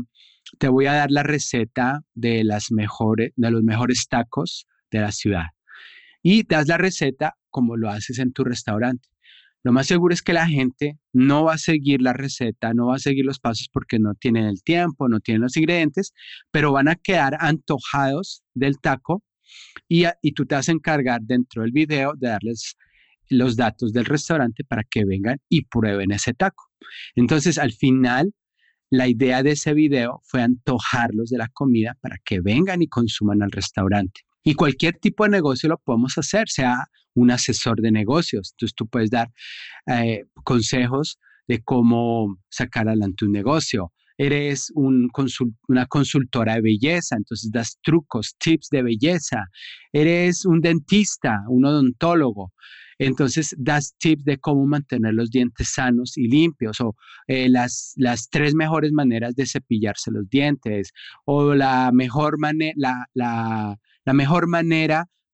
te 0.59 0.67
voy 0.67 0.85
a 0.85 0.93
dar 0.93 1.11
la 1.11 1.23
receta 1.23 2.01
de, 2.13 2.43
los 2.43 2.71
mejores 2.71 4.07
tacos 4.09 4.67
de 4.91 4.99
la 4.99 5.11
ciudad 5.11 5.45
y 6.21 6.43
das 6.43 6.67
la 6.67 6.77
receta 6.77 7.35
como 7.49 7.77
lo 7.77 7.89
haces 7.89 8.19
en 8.19 8.31
tu 8.33 8.43
restaurante. 8.43 9.09
Lo 9.63 9.71
más 9.71 9.87
seguro 9.87 10.13
es 10.13 10.23
que 10.23 10.33
la 10.33 10.47
gente 10.47 10.97
no 11.13 11.43
va 11.43 11.53
a 11.53 11.57
seguir 11.57 12.01
la 12.01 12.13
receta, 12.13 12.73
no 12.73 12.87
va 12.87 12.95
a 12.95 12.99
seguir 12.99 13.25
los 13.25 13.39
pasos 13.39 13.69
porque 13.71 13.99
no 13.99 14.15
tienen 14.15 14.45
el 14.45 14.63
tiempo, 14.63 15.07
no 15.07 15.19
tienen 15.19 15.41
los 15.41 15.55
ingredientes, 15.55 16.13
pero 16.49 16.71
van 16.71 16.87
a 16.87 16.95
quedar 16.95 17.37
antojados 17.39 18.43
del 18.55 18.79
taco 18.79 19.23
y, 19.87 20.05
y 20.23 20.31
tú 20.31 20.45
te 20.45 20.55
vas 20.55 20.69
a 20.69 20.71
encargar 20.71 21.21
dentro 21.21 21.61
del 21.61 21.71
video 21.71 22.13
de 22.17 22.29
darles 22.29 22.75
los 23.29 23.55
datos 23.55 23.93
del 23.93 24.05
restaurante 24.05 24.63
para 24.63 24.83
que 24.83 25.05
vengan 25.05 25.37
y 25.47 25.65
prueben 25.65 26.11
ese 26.11 26.33
taco. 26.33 26.65
Entonces, 27.15 27.57
al 27.57 27.71
final, 27.71 28.33
la 28.91 29.07
idea 29.07 29.41
de 29.41 29.51
ese 29.51 29.73
video 29.73 30.21
fue 30.25 30.41
antojarlos 30.43 31.29
de 31.29 31.37
la 31.37 31.47
comida 31.47 31.97
para 32.01 32.17
que 32.23 32.41
vengan 32.41 32.81
y 32.81 32.87
consuman 32.87 33.41
al 33.41 33.51
restaurante. 33.51 34.21
Y 34.43 34.53
cualquier 34.55 34.97
tipo 34.97 35.23
de 35.23 35.29
negocio 35.29 35.69
lo 35.69 35.77
podemos 35.77 36.17
hacer, 36.17 36.49
sea 36.49 36.89
un 37.13 37.31
asesor 37.31 37.81
de 37.81 37.91
negocios. 37.91 38.51
Entonces 38.53 38.75
tú 38.75 38.87
puedes 38.87 39.09
dar 39.09 39.31
eh, 39.87 40.25
consejos 40.43 41.19
de 41.47 41.63
cómo 41.63 42.37
sacar 42.49 42.89
adelante 42.89 43.23
un 43.23 43.31
negocio. 43.31 43.93
Eres 44.17 44.71
un 44.75 45.09
una 45.67 45.85
consultora 45.87 46.55
de 46.55 46.61
belleza, 46.61 47.15
entonces 47.15 47.51
das 47.51 47.77
trucos, 47.81 48.35
tips 48.37 48.69
de 48.69 48.83
belleza. 48.83 49.45
Eres 49.91 50.45
un 50.45 50.61
dentista, 50.61 51.43
un 51.47 51.65
odontólogo, 51.65 52.53
entonces 52.99 53.55
das 53.57 53.95
tips 53.97 54.23
de 54.25 54.37
cómo 54.37 54.65
mantener 54.67 55.13
los 55.13 55.31
dientes 55.31 55.71
sanos 55.73 56.17
y 56.17 56.27
limpios 56.27 56.79
o 56.81 56.95
eh, 57.27 57.49
las, 57.49 57.95
tres 58.29 58.53
mejores 58.53 58.91
maneras 58.91 59.35
de 59.35 59.45
cepillarse 59.45 60.11
los 60.11 60.29
dientes 60.29 60.91
o 61.25 61.55
la 61.55 61.91
mejor 61.91 62.37
manera 62.37 63.07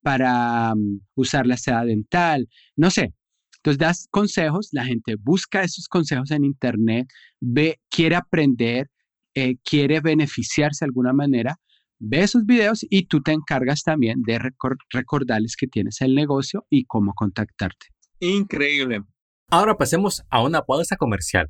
para 0.02 0.74
mm, 0.74 1.02
usar 1.16 1.46
la 1.46 1.58
seda 1.58 1.84
dental, 1.84 2.48
no 2.78 2.90
sé. 2.90 3.14
Entonces 3.58 3.78
das 3.78 4.08
consejos, 4.12 4.70
la 4.72 4.86
gente 4.86 5.16
busca 5.20 5.64
esos 5.64 5.88
consejos 5.88 6.32
en 6.32 6.44
internet, 6.44 7.08
ve, 7.40 7.80
quiere 7.90 8.16
aprender, 8.16 8.90
eh, 9.36 9.56
quiere 9.64 10.00
beneficiarse 10.00 10.86
de 10.86 10.90
alguna 10.90 11.14
manera, 11.14 11.56
ve 12.00 12.22
esos 12.22 12.46
videos 12.46 12.86
y 12.90 13.08
tú 13.08 13.22
te 13.22 13.32
encargas 13.32 13.84
también 13.84 14.22
de 14.26 14.40
recordarles 14.92 15.56
que 15.56 15.68
tienes 15.68 16.02
el 16.02 16.16
negocio 16.16 16.66
y 16.70 16.86
cómo 16.86 17.14
contactarte. 17.14 17.88
Increíble. 18.20 19.02
Ahora 19.50 19.78
pasemos 19.78 20.24
a 20.30 20.44
una 20.44 20.62
pausa 20.62 20.96
comercial. 20.98 21.50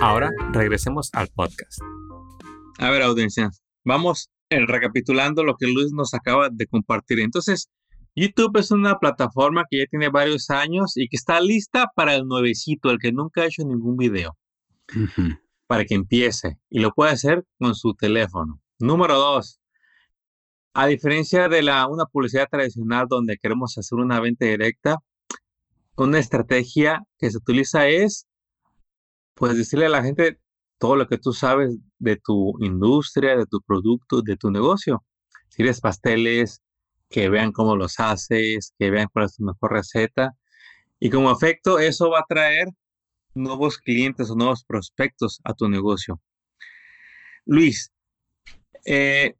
Ahora 0.00 0.30
regresemos 0.52 1.10
al 1.12 1.28
podcast. 1.28 1.80
A 2.78 2.90
ver, 2.90 3.02
audiencia, 3.02 3.50
vamos 3.84 4.30
eh, 4.50 4.64
recapitulando 4.66 5.44
lo 5.44 5.56
que 5.56 5.66
Luis 5.66 5.92
nos 5.92 6.14
acaba 6.14 6.48
de 6.50 6.66
compartir. 6.66 7.20
Entonces, 7.20 7.70
YouTube 8.14 8.58
es 8.58 8.70
una 8.70 8.98
plataforma 8.98 9.64
que 9.70 9.78
ya 9.78 9.86
tiene 9.86 10.08
varios 10.08 10.50
años 10.50 10.96
y 10.96 11.08
que 11.08 11.16
está 11.16 11.40
lista 11.40 11.90
para 11.94 12.14
el 12.14 12.26
nuevecito, 12.26 12.90
el 12.90 12.98
que 12.98 13.12
nunca 13.12 13.42
ha 13.42 13.46
hecho 13.46 13.64
ningún 13.64 13.96
video, 13.96 14.36
para 15.66 15.84
que 15.84 15.94
empiece 15.94 16.58
y 16.68 16.80
lo 16.80 16.92
puede 16.92 17.12
hacer 17.12 17.44
con 17.58 17.74
su 17.74 17.94
teléfono. 17.94 18.60
Número 18.78 19.16
dos, 19.16 19.60
a 20.74 20.86
diferencia 20.86 21.48
de 21.48 21.62
la, 21.62 21.86
una 21.86 22.06
publicidad 22.06 22.48
tradicional 22.50 23.06
donde 23.08 23.38
queremos 23.38 23.76
hacer 23.78 23.98
una 23.98 24.20
venta 24.20 24.46
directa, 24.46 24.96
una 25.96 26.18
estrategia 26.18 27.02
que 27.18 27.30
se 27.30 27.38
utiliza 27.38 27.88
es, 27.88 28.26
pues 29.34 29.56
decirle 29.56 29.86
a 29.86 29.90
la 29.90 30.02
gente, 30.02 30.38
todo 30.78 30.96
lo 30.96 31.06
que 31.06 31.18
tú 31.18 31.32
sabes 31.32 31.76
de 31.98 32.16
tu 32.16 32.54
industria, 32.60 33.36
de 33.36 33.46
tu 33.46 33.60
producto, 33.60 34.22
de 34.22 34.36
tu 34.36 34.50
negocio. 34.50 35.04
Si 35.48 35.62
eres 35.62 35.80
pasteles, 35.80 36.60
que 37.08 37.28
vean 37.28 37.52
cómo 37.52 37.76
los 37.76 38.00
haces, 38.00 38.74
que 38.78 38.90
vean 38.90 39.08
cuál 39.12 39.26
es 39.26 39.36
tu 39.36 39.44
mejor 39.44 39.72
receta. 39.72 40.32
Y 40.98 41.10
como 41.10 41.30
efecto, 41.30 41.78
eso 41.78 42.10
va 42.10 42.20
a 42.20 42.26
traer 42.28 42.68
nuevos 43.34 43.78
clientes 43.78 44.30
o 44.30 44.34
nuevos 44.34 44.64
prospectos 44.64 45.40
a 45.44 45.54
tu 45.54 45.68
negocio. 45.68 46.20
Luis, 47.44 47.92
eh, 48.84 49.34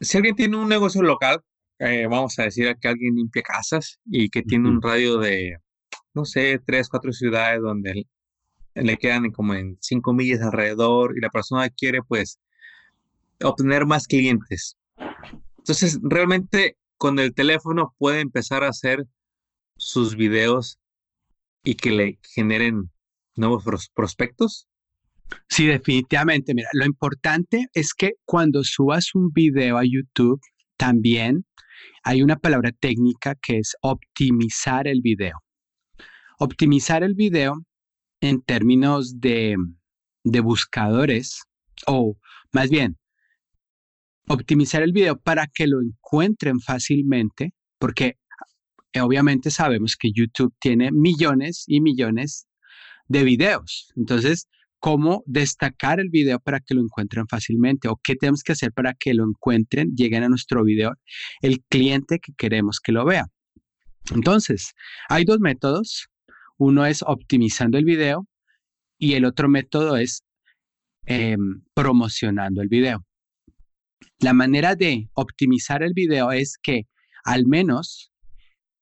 si 0.00 0.16
alguien 0.16 0.36
tiene 0.36 0.56
un 0.56 0.68
negocio 0.68 1.02
local, 1.02 1.42
eh, 1.78 2.06
vamos 2.08 2.38
a 2.38 2.44
decir 2.44 2.76
que 2.80 2.88
alguien 2.88 3.14
limpia 3.16 3.42
casas 3.42 3.98
y 4.06 4.28
que 4.28 4.42
tiene 4.42 4.68
un 4.68 4.82
radio 4.82 5.18
de, 5.18 5.56
no 6.14 6.24
sé, 6.24 6.60
tres, 6.64 6.88
cuatro 6.88 7.12
ciudades 7.12 7.60
donde 7.62 8.06
le 8.82 8.96
quedan 8.96 9.30
como 9.30 9.54
en 9.54 9.76
cinco 9.80 10.12
millas 10.12 10.40
alrededor 10.40 11.16
y 11.16 11.20
la 11.20 11.30
persona 11.30 11.68
quiere 11.70 12.02
pues 12.02 12.38
obtener 13.42 13.86
más 13.86 14.06
clientes. 14.06 14.76
Entonces, 15.58 15.98
realmente 16.02 16.76
con 16.96 17.18
el 17.18 17.34
teléfono 17.34 17.94
puede 17.98 18.20
empezar 18.20 18.64
a 18.64 18.68
hacer 18.68 19.06
sus 19.76 20.16
videos 20.16 20.78
y 21.62 21.74
que 21.74 21.90
le 21.90 22.18
generen 22.34 22.90
nuevos 23.36 23.90
prospectos. 23.94 24.66
Sí, 25.48 25.66
definitivamente. 25.66 26.54
Mira, 26.54 26.68
lo 26.72 26.86
importante 26.86 27.66
es 27.74 27.94
que 27.94 28.14
cuando 28.24 28.64
subas 28.64 29.14
un 29.14 29.30
video 29.32 29.76
a 29.76 29.84
YouTube, 29.84 30.40
también 30.76 31.44
hay 32.02 32.22
una 32.22 32.36
palabra 32.36 32.72
técnica 32.72 33.34
que 33.34 33.58
es 33.58 33.76
optimizar 33.82 34.88
el 34.88 35.00
video. 35.02 35.42
Optimizar 36.38 37.02
el 37.02 37.14
video 37.14 37.62
en 38.20 38.42
términos 38.42 39.20
de, 39.20 39.56
buscadores, 40.24 41.42
o 41.86 42.16
más 42.52 42.70
bien, 42.70 42.98
optimizar 44.28 44.82
el 44.82 44.92
video 44.92 45.18
para 45.18 45.46
que 45.46 45.66
lo 45.66 45.80
encuentren 45.80 46.60
fácilmente, 46.60 47.54
porque 47.78 48.18
eh, 48.92 49.00
obviamente 49.00 49.50
sabemos 49.50 49.96
que 49.96 50.12
YouTube 50.12 50.54
tiene 50.60 50.90
millones 50.92 51.64
y 51.66 51.80
millones 51.80 52.46
de 53.06 53.24
videos. 53.24 53.92
Entonces, 53.96 54.48
¿cómo 54.80 55.22
destacar 55.26 56.00
el 56.00 56.10
video 56.10 56.40
para 56.40 56.60
que 56.60 56.74
lo 56.74 56.82
encuentren 56.82 57.26
fácilmente? 57.26 57.88
¿O 57.88 57.98
qué 58.02 58.16
tenemos 58.16 58.42
que 58.42 58.52
hacer 58.52 58.72
para 58.72 58.94
que 58.94 59.14
lo 59.14 59.24
encuentren, 59.24 59.94
lleguen 59.94 60.24
a 60.24 60.28
nuestro 60.28 60.64
video 60.64 60.92
el 61.40 61.62
cliente 61.68 62.18
que 62.18 62.32
queremos 62.36 62.80
que 62.80 62.92
lo 62.92 63.04
vea? 63.04 63.26
Entonces, 64.14 64.74
hay 65.08 65.24
dos 65.24 65.40
métodos 65.40 66.08
uno 66.58 66.84
es 66.84 67.02
optimizando 67.02 67.78
el 67.78 67.84
video 67.84 68.26
y 68.98 69.14
el 69.14 69.24
otro 69.24 69.48
método 69.48 69.96
es 69.96 70.24
em, 71.06 71.62
promocionando 71.72 72.60
el 72.60 72.68
video. 72.68 73.04
La 74.18 74.32
manera 74.32 74.74
de 74.74 75.08
optimizar 75.14 75.82
el 75.82 75.94
video 75.94 76.32
es 76.32 76.58
que 76.60 76.82
al 77.24 77.46
menos 77.46 78.12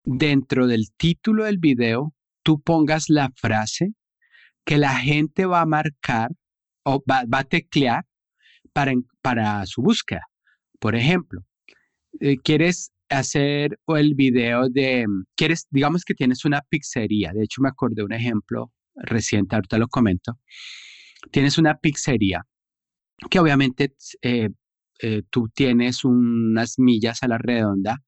dentro 0.05 0.67
del 0.67 0.93
título 0.97 1.45
del 1.45 1.59
video 1.59 2.15
tú 2.43 2.61
pongas 2.61 3.11
la 3.11 3.31
frase 3.37 3.93
que 4.65 4.79
la 4.79 4.97
gente 4.97 5.47
va 5.47 5.61
a 5.61 5.67
marcar 5.67 6.31
o 6.85 7.03
va, 7.09 7.25
a 7.31 7.45
teclear 7.45 8.05
para, 8.73 8.93
para 9.21 9.67
su 9.67 9.83
búsqueda. 9.83 10.27
Por 10.79 10.95
ejemplo, 10.97 11.45
eh, 12.21 12.37
quieres 12.39 12.93
hacer 13.09 13.79
el 13.89 14.15
video 14.15 14.69
de, 14.69 15.07
quieres, 15.37 15.67
digamos 15.71 16.05
que 16.05 16.15
tienes 16.15 16.45
una 16.45 16.63
pizzería, 16.69 17.33
de 17.33 17.45
hecho 17.45 17.63
me 17.63 17.69
acordé 17.69 18.03
un 18.03 18.13
ejemplo 18.13 18.73
reciente, 18.95 19.55
ahorita 19.55 19.79
lo 19.79 19.89
comento, 19.89 20.39
tienes 21.31 21.59
una 21.59 21.79
pizzería 21.79 22.45
que 23.31 23.39
obviamente 23.39 23.95
eh, 24.23 24.51
eh, 25.01 25.23
tú 25.31 25.49
tienes 25.55 26.05
unas 26.05 26.79
millas 26.79 27.23
a 27.23 27.29
la 27.29 27.39
redonda 27.39 28.03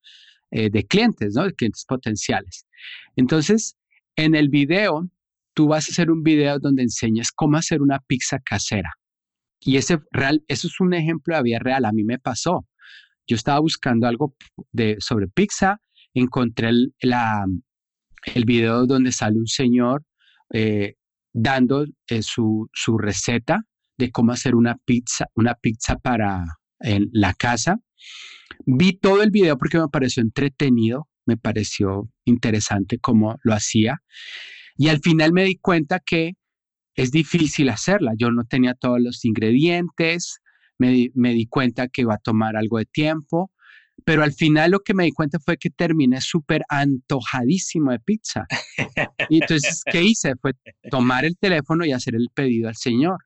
de 0.50 0.86
clientes, 0.86 1.34
¿no? 1.34 1.44
De 1.44 1.52
clientes 1.52 1.84
potenciales. 1.86 2.66
Entonces, 3.16 3.76
en 4.16 4.34
el 4.34 4.48
video, 4.48 5.10
tú 5.54 5.66
vas 5.66 5.88
a 5.88 5.90
hacer 5.90 6.10
un 6.10 6.22
video 6.22 6.58
donde 6.58 6.82
enseñas 6.82 7.32
cómo 7.32 7.56
hacer 7.56 7.82
una 7.82 7.98
pizza 7.98 8.38
casera. 8.38 8.92
Y 9.60 9.76
ese 9.76 9.98
real, 10.12 10.44
eso 10.48 10.68
es 10.68 10.80
un 10.80 10.94
ejemplo 10.94 11.36
de 11.36 11.42
vida 11.42 11.58
real. 11.58 11.84
A 11.84 11.92
mí 11.92 12.04
me 12.04 12.18
pasó. 12.18 12.66
Yo 13.28 13.36
estaba 13.36 13.60
buscando 13.60 14.08
algo 14.08 14.34
sobre 14.98 15.28
pizza, 15.28 15.80
encontré 16.14 16.70
el, 16.70 16.92
video 18.44 18.86
donde 18.86 19.12
sale 19.12 19.38
un 19.38 19.46
señor 19.46 20.04
eh, 20.52 20.94
dando 21.32 21.84
eh, 22.08 22.22
su, 22.22 22.68
su, 22.72 22.98
receta 22.98 23.60
de 23.96 24.10
cómo 24.10 24.32
hacer 24.32 24.56
una 24.56 24.76
pizza, 24.84 25.26
una 25.34 25.54
pizza 25.54 25.96
para 25.96 26.44
en 26.80 27.08
la 27.12 27.34
casa. 27.34 27.78
Vi 28.66 28.98
todo 28.98 29.22
el 29.22 29.30
video 29.30 29.56
porque 29.56 29.78
me 29.78 29.88
pareció 29.88 30.22
entretenido 30.22 31.08
me 31.28 31.36
pareció 31.36 32.08
interesante 32.24 32.98
cómo 32.98 33.36
lo 33.42 33.52
hacía. 33.52 33.98
Y 34.76 34.88
al 34.88 35.00
final 35.00 35.32
me 35.32 35.44
di 35.44 35.58
cuenta 35.58 36.00
que 36.00 36.32
es 36.94 37.10
difícil 37.10 37.68
hacerla. 37.68 38.12
Yo 38.18 38.30
no 38.30 38.44
tenía 38.44 38.74
todos 38.74 38.98
los 39.00 39.24
ingredientes, 39.26 40.40
me, 40.78 41.10
di 41.34 41.46
cuenta 41.46 41.88
que 41.88 42.02
iba 42.02 42.14
a 42.14 42.18
tomar 42.18 42.56
algo 42.56 42.78
de 42.78 42.86
tiempo, 42.86 43.52
pero 44.04 44.22
al 44.22 44.32
final 44.32 44.70
lo 44.70 44.80
que 44.80 44.94
me 44.94 45.04
di 45.04 45.12
cuenta 45.12 45.38
fue 45.38 45.58
que 45.58 45.70
terminé 45.70 46.20
súper 46.20 46.62
antojadísimo 46.68 47.90
de 47.90 47.98
pizza. 48.00 48.46
Y 49.28 49.42
entonces, 49.42 49.82
¿qué 49.90 50.02
hice? 50.02 50.34
Fue 50.40 50.52
tomar 50.90 51.24
el 51.24 51.36
teléfono 51.36 51.84
y 51.84 51.92
hacer 51.92 52.14
el 52.14 52.28
pedido 52.32 52.68
al 52.68 52.76
Señor. 52.76 53.18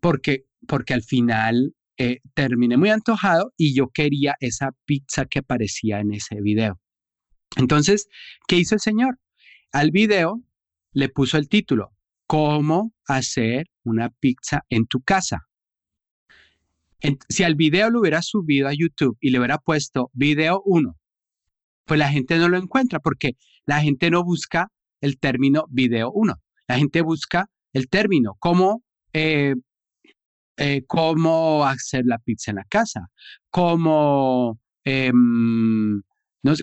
Porque, 0.00 0.44
porque 0.66 0.94
al 0.94 1.02
final 1.02 1.74
eh, 1.98 2.20
terminé 2.34 2.76
muy 2.76 2.90
antojado 2.90 3.52
y 3.56 3.74
yo 3.74 3.88
quería 3.88 4.34
esa 4.40 4.70
pizza 4.84 5.26
que 5.26 5.40
aparecía 5.40 6.00
en 6.00 6.12
ese 6.12 6.40
video. 6.40 6.80
Entonces, 7.56 8.08
¿qué 8.46 8.56
hizo 8.56 8.74
el 8.74 8.80
Señor? 8.80 9.18
Al 9.72 9.90
video 9.90 10.40
le 10.92 11.08
puso 11.08 11.36
el 11.36 11.48
título, 11.48 11.94
¿Cómo 12.26 12.94
hacer 13.06 13.66
una 13.84 14.08
pizza 14.08 14.64
en 14.70 14.86
tu 14.86 15.02
casa? 15.02 15.46
Si 17.28 17.44
al 17.44 17.54
video 17.54 17.90
lo 17.90 18.00
hubiera 18.00 18.22
subido 18.22 18.68
a 18.68 18.72
YouTube 18.74 19.16
y 19.20 19.30
le 19.30 19.38
hubiera 19.38 19.58
puesto 19.58 20.10
video 20.12 20.62
1, 20.64 20.96
pues 21.84 21.98
la 21.98 22.08
gente 22.08 22.38
no 22.38 22.48
lo 22.48 22.56
encuentra 22.56 22.98
porque 23.00 23.36
la 23.66 23.80
gente 23.80 24.10
no 24.10 24.24
busca 24.24 24.68
el 25.00 25.18
término 25.18 25.66
video 25.70 26.10
1. 26.12 26.34
La 26.68 26.78
gente 26.78 27.02
busca 27.02 27.48
el 27.72 27.88
término, 27.88 28.36
cómo, 28.38 28.82
eh, 29.12 29.54
eh, 30.56 30.82
cómo 30.86 31.66
hacer 31.66 32.04
la 32.06 32.18
pizza 32.18 32.52
en 32.52 32.56
la 32.56 32.64
casa, 32.64 33.08
cómo 33.50 34.58
em, 34.84 36.02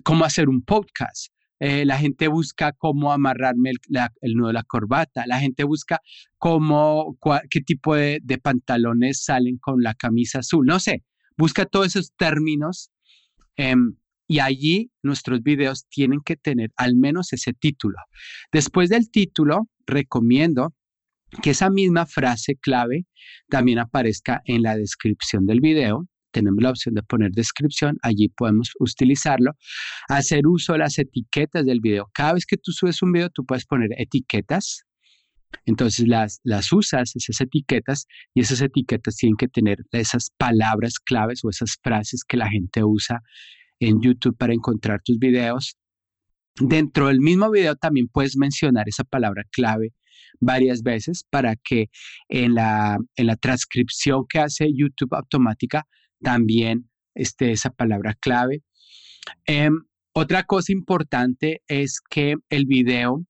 cómo 0.03 0.25
hacer 0.25 0.49
un 0.49 0.61
podcast. 0.61 1.30
Eh, 1.63 1.85
la 1.85 1.99
gente 1.99 2.27
busca 2.27 2.71
cómo 2.71 3.13
amarrarme 3.13 3.69
el, 3.69 4.33
nudo 4.33 4.47
de 4.47 4.53
la 4.53 4.63
corbata. 4.63 5.27
La 5.27 5.39
gente 5.39 5.63
busca 5.63 5.99
cómo, 6.39 7.19
qué 7.51 7.61
tipo 7.61 7.95
de, 7.95 8.19
pantalones 8.41 9.23
salen 9.23 9.59
con 9.59 9.83
la 9.83 9.93
camisa 9.93 10.39
azul. 10.39 10.65
No 10.65 10.79
sé, 10.79 11.03
busca 11.37 11.65
todos 11.65 11.87
esos 11.87 12.13
términos. 12.17 12.89
Em, 13.57 13.95
y 14.27 14.39
allí 14.39 14.91
nuestros 15.03 15.43
videos 15.43 15.85
tienen 15.87 16.21
que 16.25 16.35
tener 16.35 16.71
al 16.77 16.95
menos 16.95 17.31
ese 17.31 17.53
título. 17.53 17.97
Después 18.51 18.89
del 18.89 19.11
título, 19.11 19.69
recomiendo 19.85 20.73
que 21.43 21.51
esa 21.51 21.69
misma 21.69 22.07
frase 22.07 22.55
clave 22.55 23.05
también 23.49 23.77
aparezca 23.77 24.41
en 24.45 24.63
la 24.63 24.75
descripción 24.75 25.45
del 25.45 25.61
video 25.61 26.07
tenemos 26.31 26.61
la 26.61 26.71
opción 26.71 26.95
de 26.95 27.03
poner 27.03 27.31
descripción, 27.31 27.97
allí 28.01 28.29
podemos 28.29 28.71
utilizarlo. 28.79 29.51
Hacer 30.09 30.47
uso 30.47 30.73
de 30.73 30.79
las 30.79 30.97
etiquetas 30.97 31.65
del 31.65 31.79
video. 31.81 32.09
Cada 32.13 32.33
vez 32.33 32.45
que 32.45 32.57
tú 32.57 32.71
subes 32.71 33.01
un 33.01 33.11
video, 33.11 33.29
tú 33.29 33.45
puedes 33.45 33.65
poner 33.65 33.89
etiquetas. 33.97 34.83
Entonces 35.65 36.07
las, 36.07 36.39
las 36.43 36.71
usas, 36.71 37.15
esas 37.15 37.41
etiquetas, 37.41 38.07
y 38.33 38.41
esas 38.41 38.61
etiquetas 38.61 39.17
tienen 39.17 39.35
que 39.35 39.47
tener 39.47 39.79
esas 39.91 40.31
palabras 40.37 40.99
claves 40.99 41.43
o 41.43 41.49
esas 41.49 41.77
frases 41.83 42.23
que 42.23 42.37
la 42.37 42.49
gente 42.49 42.83
usa 42.83 43.21
en 43.79 44.01
YouTube 44.01 44.37
para 44.37 44.53
encontrar 44.53 45.01
tus 45.03 45.19
videos. 45.19 45.75
Dentro 46.59 47.07
del 47.07 47.19
mismo 47.19 47.49
video 47.51 47.75
también 47.75 48.07
puedes 48.07 48.37
mencionar 48.37 48.87
esa 48.87 49.03
palabra 49.03 49.43
clave 49.51 49.93
varias 50.39 50.83
veces 50.83 51.25
para 51.29 51.55
que 51.55 51.89
en 52.29 52.55
la, 52.55 52.97
en 53.15 53.27
la 53.27 53.35
transcripción 53.35 54.25
que 54.27 54.39
hace 54.39 54.69
YouTube 54.73 55.13
automática 55.13 55.85
también 56.21 56.89
este, 57.13 57.51
esa 57.51 57.69
palabra 57.69 58.15
clave. 58.19 58.63
Em, 59.45 59.83
otra 60.13 60.43
cosa 60.43 60.71
importante 60.71 61.61
es 61.67 61.99
que 62.09 62.35
el 62.49 62.65
video, 62.65 63.25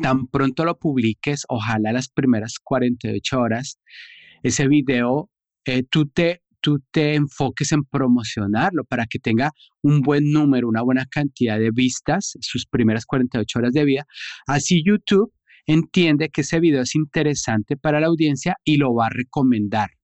tan 0.00 0.28
pronto 0.28 0.64
lo 0.64 0.78
publiques, 0.78 1.44
ojalá 1.48 1.92
las 1.92 2.08
primeras 2.08 2.54
48 2.62 3.38
horas, 3.38 3.80
ese 4.42 4.68
video, 4.68 5.30
eh, 5.64 5.82
tú, 5.82 6.06
te, 6.06 6.42
tú 6.60 6.80
te 6.92 7.14
enfoques 7.14 7.72
en 7.72 7.84
promocionarlo 7.84 8.84
para 8.84 9.06
que 9.06 9.18
tenga 9.18 9.50
un 9.82 10.02
buen 10.02 10.30
número, 10.30 10.68
una 10.68 10.82
buena 10.82 11.06
cantidad 11.06 11.58
de 11.58 11.70
vistas, 11.72 12.36
sus 12.40 12.66
primeras 12.66 13.06
48 13.06 13.58
horas 13.58 13.72
de 13.72 13.84
vida. 13.84 14.06
Así 14.46 14.82
YouTube 14.84 15.32
entiende 15.66 16.30
que 16.30 16.42
ese 16.42 16.60
video 16.60 16.82
es 16.82 16.94
interesante 16.94 17.76
para 17.76 18.00
la 18.00 18.06
audiencia 18.06 18.56
y 18.64 18.76
lo 18.76 18.94
va 18.94 19.06
a 19.06 19.10
recomendar. 19.10 19.97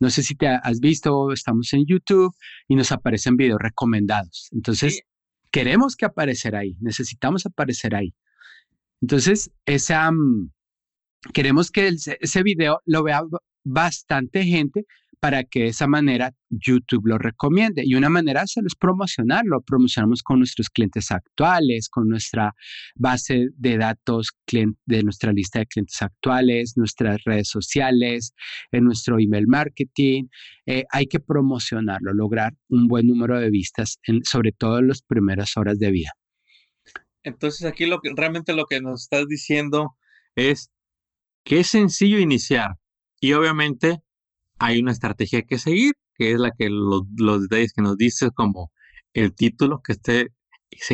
No 0.00 0.10
sé 0.10 0.22
si 0.22 0.34
te 0.34 0.48
has 0.48 0.80
visto, 0.80 1.32
estamos 1.32 1.72
en 1.74 1.84
YouTube 1.86 2.34
y 2.66 2.74
nos 2.74 2.90
aparecen 2.90 3.36
videos 3.36 3.60
recomendados. 3.60 4.48
Entonces, 4.50 5.02
queremos 5.50 5.94
que 5.94 6.06
aparecer 6.06 6.56
ahí, 6.56 6.76
necesitamos 6.80 7.46
aparecer 7.46 7.94
ahí. 7.94 8.14
Entonces, 9.02 9.50
esa, 9.66 10.10
mm, 10.10 10.50
queremos 11.32 11.70
que 11.70 11.88
ese 11.88 12.42
video 12.42 12.80
lo 12.86 13.02
vea 13.02 13.22
bastante 13.62 14.44
gente 14.44 14.86
para 15.20 15.44
que 15.44 15.60
de 15.60 15.66
esa 15.66 15.86
manera 15.86 16.32
YouTube 16.48 17.06
lo 17.06 17.18
recomiende. 17.18 17.82
Y 17.84 17.94
una 17.94 18.08
manera 18.08 18.40
de 18.40 18.44
hacerlo 18.44 18.68
es 18.68 18.74
promocionarlo. 18.74 19.60
Promocionamos 19.60 20.22
con 20.22 20.38
nuestros 20.38 20.70
clientes 20.70 21.10
actuales, 21.10 21.88
con 21.90 22.08
nuestra 22.08 22.54
base 22.96 23.48
de 23.56 23.76
datos 23.76 24.30
de 24.50 25.02
nuestra 25.02 25.32
lista 25.32 25.58
de 25.58 25.66
clientes 25.66 26.00
actuales, 26.00 26.72
nuestras 26.76 27.22
redes 27.24 27.48
sociales, 27.48 28.32
en 28.72 28.84
nuestro 28.84 29.18
email 29.18 29.46
marketing. 29.46 30.24
Eh, 30.66 30.84
hay 30.90 31.06
que 31.06 31.20
promocionarlo, 31.20 32.14
lograr 32.14 32.54
un 32.68 32.88
buen 32.88 33.06
número 33.06 33.38
de 33.38 33.50
vistas, 33.50 33.98
sobre 34.24 34.52
todo 34.52 34.78
en 34.78 34.88
las 34.88 35.02
primeras 35.02 35.56
horas 35.56 35.78
de 35.78 35.90
vida. 35.90 36.10
Entonces 37.22 37.66
aquí 37.66 37.84
lo 37.84 38.00
que 38.00 38.10
realmente 38.16 38.54
lo 38.54 38.64
que 38.64 38.80
nos 38.80 39.02
estás 39.02 39.26
diciendo 39.28 39.96
es 40.34 40.70
que 41.44 41.60
es 41.60 41.66
sencillo 41.66 42.18
iniciar 42.18 42.76
y 43.20 43.34
obviamente 43.34 44.02
hay 44.60 44.78
una 44.78 44.92
estrategia 44.92 45.42
que 45.42 45.58
seguir, 45.58 45.94
que 46.14 46.32
es 46.32 46.38
la 46.38 46.52
que 46.56 46.68
los, 46.68 47.02
detalles 47.42 47.72
que 47.72 47.82
nos 47.82 47.96
dice 47.96 48.30
como 48.30 48.70
el 49.14 49.34
título, 49.34 49.80
que 49.82 49.92
esté, 49.92 50.28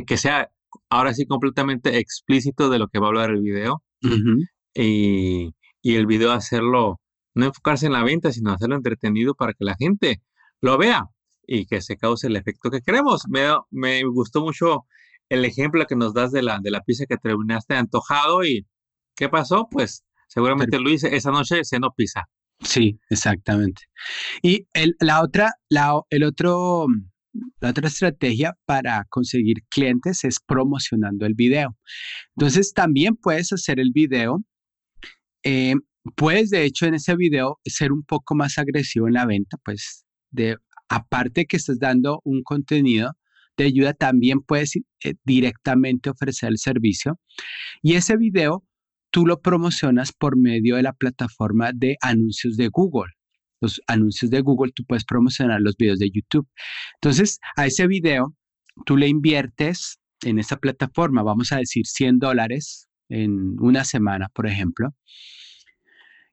que 0.07 0.17
sea 0.17 0.51
ahora 0.89 1.13
sí 1.13 1.27
completamente 1.27 1.99
explícito 1.99 2.71
de 2.71 2.79
lo 2.79 2.89
que 2.89 3.01
va 3.01 3.07
a 3.07 3.09
hablar 3.09 3.31
el 3.31 3.43
video. 3.43 3.83
y, 4.75 5.53
el 5.83 6.07
video 6.07 6.33
hacerlo, 6.33 7.01
no 7.35 7.47
enfocarse 7.47 7.87
en 7.87 7.93
la 7.93 8.05
venta, 8.05 8.33
sino 8.33 8.53
hacerlo 8.53 8.77
entretenido 8.77 9.35
para 9.35 9.53
que 9.53 9.65
la 9.65 9.77
gente 9.77 10.23
lo 10.61 10.79
vea 10.79 11.05
y 11.47 11.67
que 11.67 11.81
se 11.81 11.97
cause 11.97 12.29
el 12.29 12.37
efecto 12.37 12.71
que 12.71 12.81
queremos. 12.81 13.23
Me, 13.29 13.47
me 13.71 14.03
gustó 14.05 14.43
mucho 14.43 14.85
el 15.29 15.45
ejemplo 15.45 15.87
que 15.87 15.97
nos 15.97 16.15
das 16.15 16.33
de 16.33 16.43
la, 16.43 16.61
de 16.61 16.71
la 16.71 16.83
pizza 16.83 17.07
que 17.07 17.17
terminaste 17.17 17.75
antojado 17.75 18.45
y 18.45 18.67
¿qué 19.17 19.29
pasó? 19.29 19.69
Pues 19.71 20.05
seguramente 20.29 20.79
Luis 20.79 21.05
esa 21.05 21.31
noche 21.31 21.65
se 21.65 21.81
no 21.81 21.91
pizza. 21.97 22.29
Sí, 22.61 22.99
exactamente. 23.11 23.83
Y 24.43 24.67
la 25.01 25.23
otra, 25.23 25.55
el 26.11 26.25
otro, 26.25 26.87
la 27.61 27.71
otra 27.71 27.89
estrategia 27.89 28.57
para 28.65 29.05
conseguir 29.11 29.59
clientes 29.69 30.25
es 30.25 30.39
promocionando 30.45 31.27
el 31.27 31.35
video. 31.35 31.77
Entonces 32.37 32.73
también 32.73 33.17
puedes 33.17 33.53
hacer 33.53 33.79
el 33.79 33.93
video 33.93 34.43
eh, 35.49 35.75
puedes 36.17 36.51
de 36.51 36.65
hecho 36.65 36.87
en 36.87 36.95
ese 36.95 37.15
video 37.15 37.61
ser 37.65 37.93
un 37.93 38.03
poco 38.03 38.35
más 38.35 38.59
agresivo 38.59 39.07
en 39.07 39.15
la 39.15 39.27
venta, 39.27 39.57
pues 39.65 40.05
de 40.31 40.57
aparte 40.89 41.47
que 41.47 41.57
estás 41.57 41.79
dando 41.79 42.21
un 42.25 42.43
contenido 42.43 43.13
de 43.57 43.65
ayuda, 43.65 43.95
también 43.95 44.41
puedes 44.41 44.77
eh, 44.77 45.15
directamente 45.25 46.11
ofrecer 46.11 46.51
el 46.51 46.59
servicio. 46.59 47.21
Y 47.81 47.95
ese 47.95 48.17
video 48.17 48.65
tú 49.17 49.25
lo 49.25 49.41
promocionas 49.41 50.13
por 50.13 50.37
medio 50.37 50.77
de 50.77 50.83
la 50.83 50.93
plataforma 50.93 51.71
de 51.73 51.97
anuncios 52.03 52.59
de 52.59 52.69
Google. 52.69 53.15
Los 53.63 53.81
anuncios 53.87 54.31
de 54.31 54.43
Google, 54.43 54.73
tú 54.73 54.85
puedes 54.85 55.07
promocionar 55.07 55.63
los 55.63 55.75
videos 55.79 56.01
de 56.01 56.11
YouTube. 56.11 56.47
Entonces, 56.97 57.39
a 57.57 57.65
ese 57.65 57.87
video, 57.87 58.37
tú 58.85 58.99
le 58.99 59.09
inviertes 59.09 59.99
en 60.23 60.39
esa 60.39 60.59
plataforma, 60.59 61.23
vamos 61.23 61.51
a 61.51 61.57
decir 61.57 61.87
100 61.87 62.19
dólares 62.19 62.91
en 63.09 63.57
una 63.59 63.87
semana, 63.87 64.29
por 64.35 64.47
ejemplo. 64.47 64.95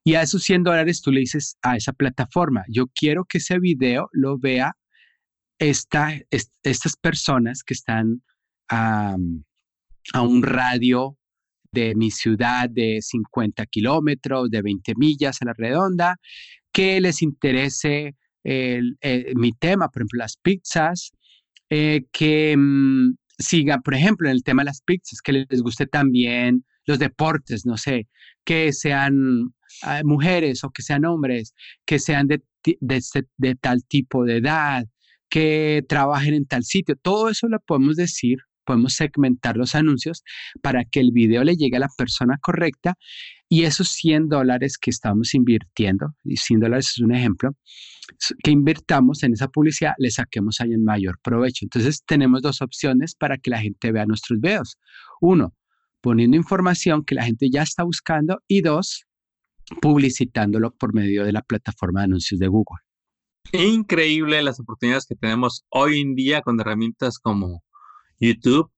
Y 0.03 0.15
a 0.15 0.21
esos 0.21 0.43
100 0.43 0.63
dólares 0.63 1.01
tú 1.01 1.13
le 1.13 1.21
dices 1.21 1.57
a 1.61 1.77
esa 1.77 1.93
plataforma, 1.93 2.65
yo 2.67 2.87
quiero 2.87 3.23
que 3.23 3.37
ese 3.37 3.59
video 3.59 4.09
lo 4.11 4.37
vea 4.37 4.75
esta, 5.57 6.19
estas 6.31 6.97
personas 6.97 7.63
que 7.63 7.75
están 7.75 8.23
a 8.67 9.15
un 10.21 10.43
radio 10.43 11.17
de 11.73 11.95
mi 11.95 12.11
ciudad 12.11 12.69
de 12.69 12.99
50 13.01 13.65
kilómetros, 13.65 14.49
de 14.49 14.61
20 14.61 14.93
millas 14.95 15.41
a 15.41 15.45
la 15.45 15.53
redonda, 15.53 16.17
que 16.71 17.01
les 17.01 17.21
interese 17.21 18.15
mi 18.43 19.53
tema, 19.53 19.89
por 19.89 20.01
ejemplo, 20.01 20.19
las 20.19 20.37
pizzas, 20.37 21.11
eh, 21.69 22.05
que 22.11 22.55
mm, 22.55 23.15
sigan, 23.39 23.81
por 23.81 23.95
ejemplo, 23.95 24.29
en 24.29 24.35
el 24.35 24.43
tema 24.43 24.61
de 24.61 24.67
las 24.67 24.81
pizzas, 24.81 25.21
que 25.23 25.45
les 25.49 25.61
guste 25.61 25.87
también 25.87 26.65
los 26.85 26.99
deportes, 26.99 27.65
no 27.65 27.77
sé, 27.77 28.07
que 28.43 28.73
sean 28.73 29.53
ah, 29.81 30.01
mujeres 30.03 30.63
o 30.63 30.69
que 30.71 30.83
sean 30.83 31.05
hombres, 31.05 31.55
que 31.85 31.99
sean 31.99 32.27
de, 32.27 32.43
de, 32.79 33.55
tal 33.55 33.83
tipo 33.85 34.25
de 34.25 34.37
edad, 34.37 34.85
que 35.29 35.83
trabajen 35.89 36.35
en 36.35 36.45
tal 36.45 36.63
sitio. 36.63 36.95
Todo 37.01 37.29
eso 37.29 37.47
lo 37.47 37.59
podemos 37.59 37.95
decir, 37.95 38.37
podemos 38.65 38.93
segmentar 38.93 39.57
los 39.57 39.75
anuncios 39.75 40.23
para 40.61 40.85
que 40.85 40.99
el 40.99 41.11
video 41.11 41.43
le 41.43 41.55
llegue 41.55 41.77
a 41.77 41.81
la 41.81 41.89
persona 41.97 42.37
correcta 42.41 42.95
y 43.49 43.63
esos 43.65 43.89
100 43.89 44.29
dólares 44.29 44.77
que 44.79 44.89
estamos 44.89 45.35
invirtiendo, 45.35 46.15
y 46.23 46.37
100 46.37 46.61
dólares 46.61 46.93
es 46.95 46.99
un 46.99 47.13
ejemplo, 47.13 47.51
que 48.43 48.49
invirtamos 48.49 49.21
en 49.21 49.33
esa 49.33 49.47
publicidad, 49.47 49.93
le 49.99 50.09
saquemos 50.09 50.59
ahí 50.59 50.73
en 50.73 50.83
mayor 50.83 51.19
provecho. 51.21 51.63
Entonces 51.63 52.03
tenemos 52.05 52.41
dos 52.41 52.63
opciones 52.63 53.13
para 53.15 53.37
que 53.37 53.51
la 53.51 53.59
gente 53.59 53.91
vea 53.91 54.05
nuestros 54.05 54.39
videos. 54.39 54.77
Uno, 55.21 55.53
poniendo 56.01 56.35
información 56.35 57.05
que 57.05 57.15
la 57.15 57.25
gente 57.25 57.49
ya 57.51 57.61
está 57.61 57.83
buscando 57.83 58.39
y 58.47 58.61
dos, 58.61 59.05
publicitándolo 59.81 60.71
por 60.75 60.93
medio 60.93 61.23
de 61.23 61.31
la 61.31 61.41
plataforma 61.41 62.01
de 62.01 62.05
anuncios 62.05 62.39
de 62.39 62.47
Google. 62.47 62.79
Increíble 63.51 64.41
las 64.41 64.59
oportunidades 64.59 65.05
que 65.05 65.15
tenemos 65.15 65.63
hoy 65.69 66.01
en 66.01 66.15
día 66.15 66.41
con 66.41 66.59
herramientas 66.59 67.19
como 67.19 67.63
YouTube, 68.27 68.71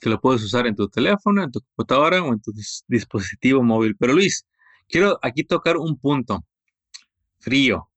que 0.00 0.10
lo 0.10 0.20
puedes 0.20 0.42
usar 0.42 0.66
en 0.66 0.76
tu 0.76 0.88
teléfono, 0.88 1.42
en 1.42 1.50
tu 1.50 1.60
computadora 1.60 2.22
o 2.22 2.32
en 2.32 2.40
tu 2.40 2.52
dispositivo 2.88 3.62
móvil. 3.62 3.96
Pero 3.98 4.14
Luis, 4.14 4.46
quiero 4.88 5.18
aquí 5.22 5.44
tocar 5.44 5.76
un 5.76 5.98
punto 5.98 6.44
frío. 7.38 7.88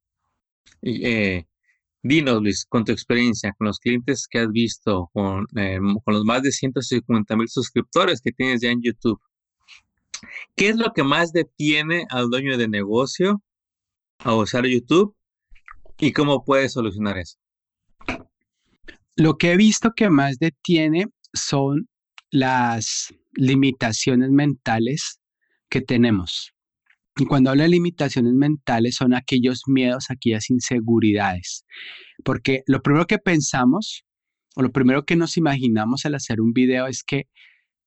Eh, 0.82 1.46
Dinos, 2.04 2.42
Luis, 2.42 2.66
con 2.70 2.86
tu 2.86 2.92
experiencia, 2.92 3.54
con 3.58 3.68
los 3.68 3.80
clientes 3.80 4.28
que 4.30 4.40
has 4.40 4.50
visto, 4.50 5.10
con, 5.14 5.46
eh, 5.58 5.80
con 6.04 6.14
los 6.14 6.24
más 6.26 6.42
de 6.44 6.52
150 6.52 7.36
mil 7.36 7.50
suscriptores 7.50 8.22
que 8.22 8.32
tienes 8.32 8.62
ya 8.62 8.70
en 8.70 8.82
YouTube, 8.82 9.20
¿qué 10.56 10.70
es 10.70 10.78
lo 10.78 10.94
que 10.94 11.04
más 11.04 11.34
detiene 11.34 12.06
al 12.10 12.30
dueño 12.30 12.58
de 12.58 12.68
negocio 12.68 13.42
a 14.20 14.36
usar 14.36 14.66
YouTube 14.66 15.16
y 16.00 16.14
cómo 16.14 16.46
puedes 16.46 16.74
solucionar 16.74 17.18
eso? 17.18 17.38
Lo 19.18 19.40
que 19.40 19.52
he 19.52 19.58
visto 19.58 19.94
que 19.96 20.12
más 20.12 20.38
detiene 20.38 21.08
son 21.34 21.90
las 22.30 23.12
limitaciones 23.34 24.30
mentales 24.30 25.20
que 25.72 25.82
tenemos. 25.82 26.54
Y 27.18 27.26
cuando 27.26 27.50
hablo 27.50 27.64
de 27.64 27.70
limitaciones 27.70 28.34
mentales 28.34 28.94
son 28.94 29.16
aquellos 29.16 29.64
miedos, 29.66 30.12
aquellas 30.12 30.52
inseguridades. 30.52 31.66
Porque 32.24 32.62
lo 32.68 32.84
primero 32.84 33.08
que 33.08 33.18
pensamos 33.18 34.06
o 34.56 34.62
lo 34.62 34.72
primero 34.72 35.04
que 35.04 35.16
nos 35.16 35.36
imaginamos 35.36 36.06
al 36.06 36.14
hacer 36.14 36.40
un 36.40 36.54
video 36.54 36.86
es 36.86 37.04
que, 37.04 37.24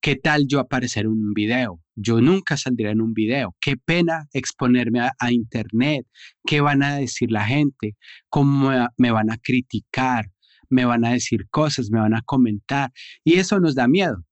¿qué 0.00 0.16
tal 0.16 0.48
yo 0.48 0.58
aparecer 0.58 1.04
en 1.04 1.12
un 1.12 1.32
video? 1.32 1.80
Yo 1.94 2.20
nunca 2.20 2.56
saldré 2.56 2.90
en 2.90 3.00
un 3.00 3.14
video. 3.14 3.54
Qué 3.60 3.76
pena 3.76 4.26
exponerme 4.32 4.98
a, 5.00 5.32
internet. 5.32 6.08
¿Qué 6.44 6.60
van 6.60 6.82
a 6.82 6.96
decir 6.96 7.30
la 7.30 7.44
gente? 7.44 7.96
¿Cómo 8.28 8.72
me 8.96 9.12
van 9.12 9.30
a 9.30 9.36
criticar? 9.36 10.26
¿Me 10.70 10.84
van 10.84 11.04
a 11.04 11.10
decir 11.12 11.48
cosas? 11.50 11.90
¿Me 11.90 12.00
van 12.00 12.14
a 12.14 12.22
comentar? 12.22 12.90
Y 13.24 13.34
eso 13.38 13.60
nos 13.60 13.74
da 13.74 13.88
miedo. 13.88 14.24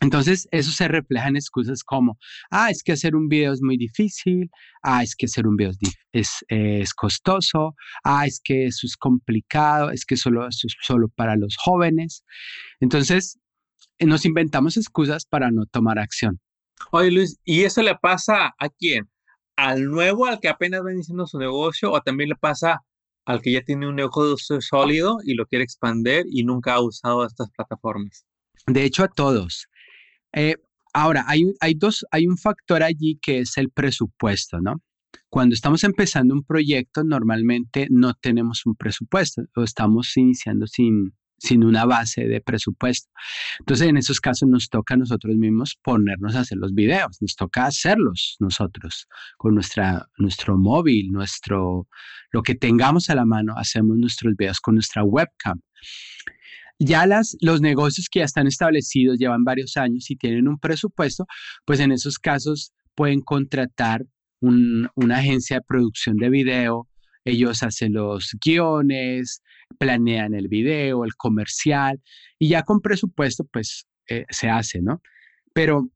Entonces, 0.00 0.48
eso 0.50 0.70
se 0.72 0.88
refleja 0.88 1.28
en 1.28 1.36
excusas 1.36 1.84
como, 1.84 2.18
ah, 2.50 2.70
es 2.70 2.82
que 2.82 2.92
hacer 2.92 3.14
un 3.14 3.28
video 3.28 3.52
es 3.52 3.62
muy 3.62 3.76
difícil, 3.76 4.50
ah, 4.82 5.02
es 5.02 5.14
que 5.14 5.26
hacer 5.26 5.46
un 5.46 5.56
video 5.56 5.72
es, 6.12 6.44
es, 6.48 6.94
costoso, 6.94 7.74
ah, 8.02 8.26
es 8.26 8.40
que 8.42 8.66
eso 8.66 8.86
es 8.86 8.96
complicado, 8.96 9.90
es 9.90 10.04
que 10.04 10.16
solo, 10.16 10.46
es 10.48 10.62
solo 10.82 11.08
para 11.08 11.36
los 11.36 11.56
jóvenes. 11.56 12.24
Entonces, 12.80 13.38
eh, 13.98 14.06
nos 14.06 14.24
inventamos 14.24 14.76
excusas 14.76 15.26
para 15.26 15.50
no 15.50 15.64
tomar 15.66 15.98
acción. 15.98 16.40
Oye, 16.90 17.10
Luis, 17.10 17.38
¿y 17.44 17.62
eso 17.62 17.82
le 17.82 17.94
pasa 17.94 18.54
a 18.58 18.68
quién? 18.68 19.08
¿Al 19.56 19.84
nuevo, 19.84 20.26
al 20.26 20.40
que 20.40 20.48
apenas 20.48 20.84
va 20.84 20.92
iniciando 20.92 21.26
su 21.26 21.38
negocio, 21.38 21.92
o 21.92 22.00
también 22.00 22.30
le 22.30 22.36
pasa 22.36 22.80
al 23.24 23.40
que 23.40 23.52
ya 23.52 23.62
tiene 23.62 23.88
un 23.88 23.96
negocio 23.96 24.60
sólido 24.60 25.18
y 25.24 25.34
lo 25.34 25.46
quiere 25.46 25.64
expandir 25.64 26.24
y 26.30 26.44
nunca 26.44 26.74
ha 26.74 26.82
usado 26.82 27.26
estas 27.26 27.50
plataformas? 27.50 28.26
De 28.66 28.84
hecho, 28.84 29.04
a 29.04 29.08
todos. 29.08 29.68
Eh, 30.32 30.56
ahora, 30.92 31.24
hay, 31.26 31.44
hay, 31.60 31.74
dos, 31.74 32.04
hay 32.10 32.26
un 32.26 32.36
factor 32.36 32.82
allí 32.82 33.18
que 33.20 33.40
es 33.40 33.56
el 33.56 33.70
presupuesto, 33.70 34.60
¿no? 34.60 34.82
Cuando 35.28 35.54
estamos 35.54 35.84
empezando 35.84 36.34
un 36.34 36.44
proyecto, 36.44 37.04
normalmente 37.04 37.88
no 37.90 38.14
tenemos 38.14 38.66
un 38.66 38.74
presupuesto 38.74 39.42
o 39.56 39.62
estamos 39.62 40.16
iniciando 40.16 40.66
sin, 40.66 41.14
sin 41.38 41.64
una 41.64 41.84
base 41.84 42.26
de 42.26 42.40
presupuesto. 42.40 43.10
Entonces, 43.60 43.88
en 43.88 43.96
esos 43.96 44.20
casos 44.20 44.48
nos 44.48 44.68
toca 44.68 44.94
a 44.94 44.96
nosotros 44.96 45.36
mismos 45.36 45.78
ponernos 45.82 46.34
a 46.34 46.40
hacer 46.40 46.58
los 46.58 46.72
videos, 46.74 47.18
nos 47.20 47.36
toca 47.36 47.66
hacerlos 47.66 48.36
nosotros 48.40 49.06
con 49.36 49.54
nuestra, 49.54 50.06
nuestro 50.18 50.56
móvil, 50.56 51.10
nuestro, 51.10 51.88
lo 52.32 52.42
que 52.42 52.54
tengamos 52.54 53.10
a 53.10 53.14
la 53.14 53.24
mano, 53.24 53.54
hacemos 53.56 53.96
nuestros 53.98 54.34
videos 54.36 54.60
con 54.60 54.74
nuestra 54.74 55.04
webcam. 55.04 55.60
Ya 56.78 57.06
las, 57.06 57.36
los 57.40 57.60
negocios 57.60 58.08
que 58.10 58.18
ya 58.20 58.24
están 58.24 58.46
establecidos, 58.46 59.18
llevan 59.18 59.44
varios 59.44 59.76
años 59.76 60.10
y 60.10 60.16
tienen 60.16 60.48
un 60.48 60.58
presupuesto, 60.58 61.24
pues 61.64 61.78
en 61.80 61.92
esos 61.92 62.18
casos 62.18 62.72
pueden 62.94 63.20
contratar 63.20 64.04
una 64.40 65.16
agencia 65.16 65.56
de 65.56 65.62
producción 65.66 66.16
de 66.16 66.28
video, 66.28 66.88
ellos 67.24 67.62
hacen 67.62 67.94
los 67.94 68.36
guiones, 68.44 69.42
planean 69.78 70.34
el 70.34 70.48
video, 70.48 71.04
el 71.04 71.14
comercial, 71.14 72.00
y 72.38 72.48
ya 72.48 72.62
con 72.62 72.80
presupuesto, 72.80 73.44
pues 73.44 73.86
eh, 74.08 74.24
se 74.30 74.48
hace, 74.48 74.82
¿no? 74.82 75.00
Pero 75.52 75.90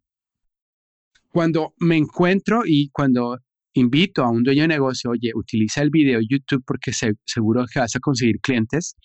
cuando 1.29 1.75
me 1.79 1.97
encuentro 1.97 2.63
y 2.65 2.89
cuando 2.91 3.39
invito 3.75 4.25
a 4.25 4.31
un 4.31 4.43
dueño 4.43 4.63
de 4.63 4.69
negocio, 4.69 5.11
oye, 5.11 5.31
utiliza 5.35 5.83
el 5.83 5.91
video 5.91 6.21
YouTube 6.21 6.65
porque 6.67 6.93
seguro 6.93 7.65
que 7.73 7.81
vas 7.81 7.95
a 7.95 8.01
conseguir 8.01 8.41
clientes, 8.41 8.97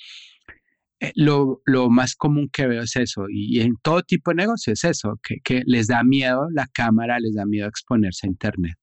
eh, 0.99 1.11
lo, 1.15 1.61
más 1.89 2.15
común 2.15 2.49
que 2.51 2.65
veo 2.65 2.83
es 2.83 2.95
eso, 2.95 3.25
y, 3.29 3.59
en 3.59 3.75
todo 3.81 4.03
tipo 4.03 4.31
de 4.31 4.35
negocio 4.35 4.73
es 4.73 4.83
eso, 4.83 5.19
que, 5.21 5.63
les 5.65 5.87
da 5.87 6.03
miedo 6.03 6.47
la 6.51 6.67
cámara, 6.67 7.19
les 7.19 7.35
da 7.35 7.45
miedo 7.45 7.67
exponerse 7.67 8.25
a 8.25 8.29
Internet. 8.29 8.75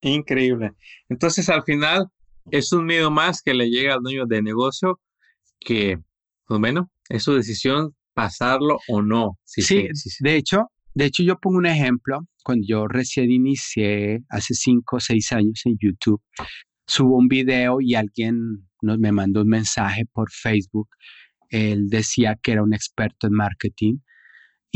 Increíble. 0.00 0.72
Entonces, 1.08 1.48
al 1.48 1.64
final, 1.64 2.06
es 2.50 2.72
un 2.72 2.86
miedo 2.86 3.10
más 3.10 3.42
que 3.42 3.54
le 3.54 3.68
llega 3.68 3.94
al 3.94 4.02
dueño 4.02 4.26
de 4.26 4.42
negocio 4.42 5.00
que, 5.60 5.98
pues 6.46 6.60
bueno, 6.60 6.90
es 7.08 7.22
su 7.22 7.34
decisión 7.34 7.94
pasarlo 8.12 8.78
o 8.88 9.02
no. 9.02 9.38
sí, 9.44 9.88
de 10.20 10.36
hecho, 10.36 10.70
de 10.94 11.06
hecho 11.06 11.22
yo 11.22 11.38
pongo 11.38 11.58
un 11.58 11.66
ejemplo, 11.66 12.20
cuando 12.44 12.64
yo 12.66 12.86
recién 12.86 13.30
inicié 13.30 14.20
hace 14.28 14.54
cinco 14.54 14.96
o 14.96 15.00
seis 15.00 15.32
años 15.32 15.62
en 15.64 15.76
YouTube, 15.80 16.20
subo 16.86 17.16
un 17.16 17.28
video 17.28 17.80
y 17.80 17.94
alguien 17.94 18.68
nos, 18.82 18.98
me 18.98 19.10
mandó 19.10 19.42
un 19.42 19.48
mensaje 19.48 20.04
por 20.12 20.30
Facebook 20.30 20.88
él 21.54 21.88
decía 21.88 22.36
que 22.42 22.52
era 22.52 22.62
un 22.62 22.74
experto 22.74 23.28
en 23.28 23.34
marketing 23.34 23.98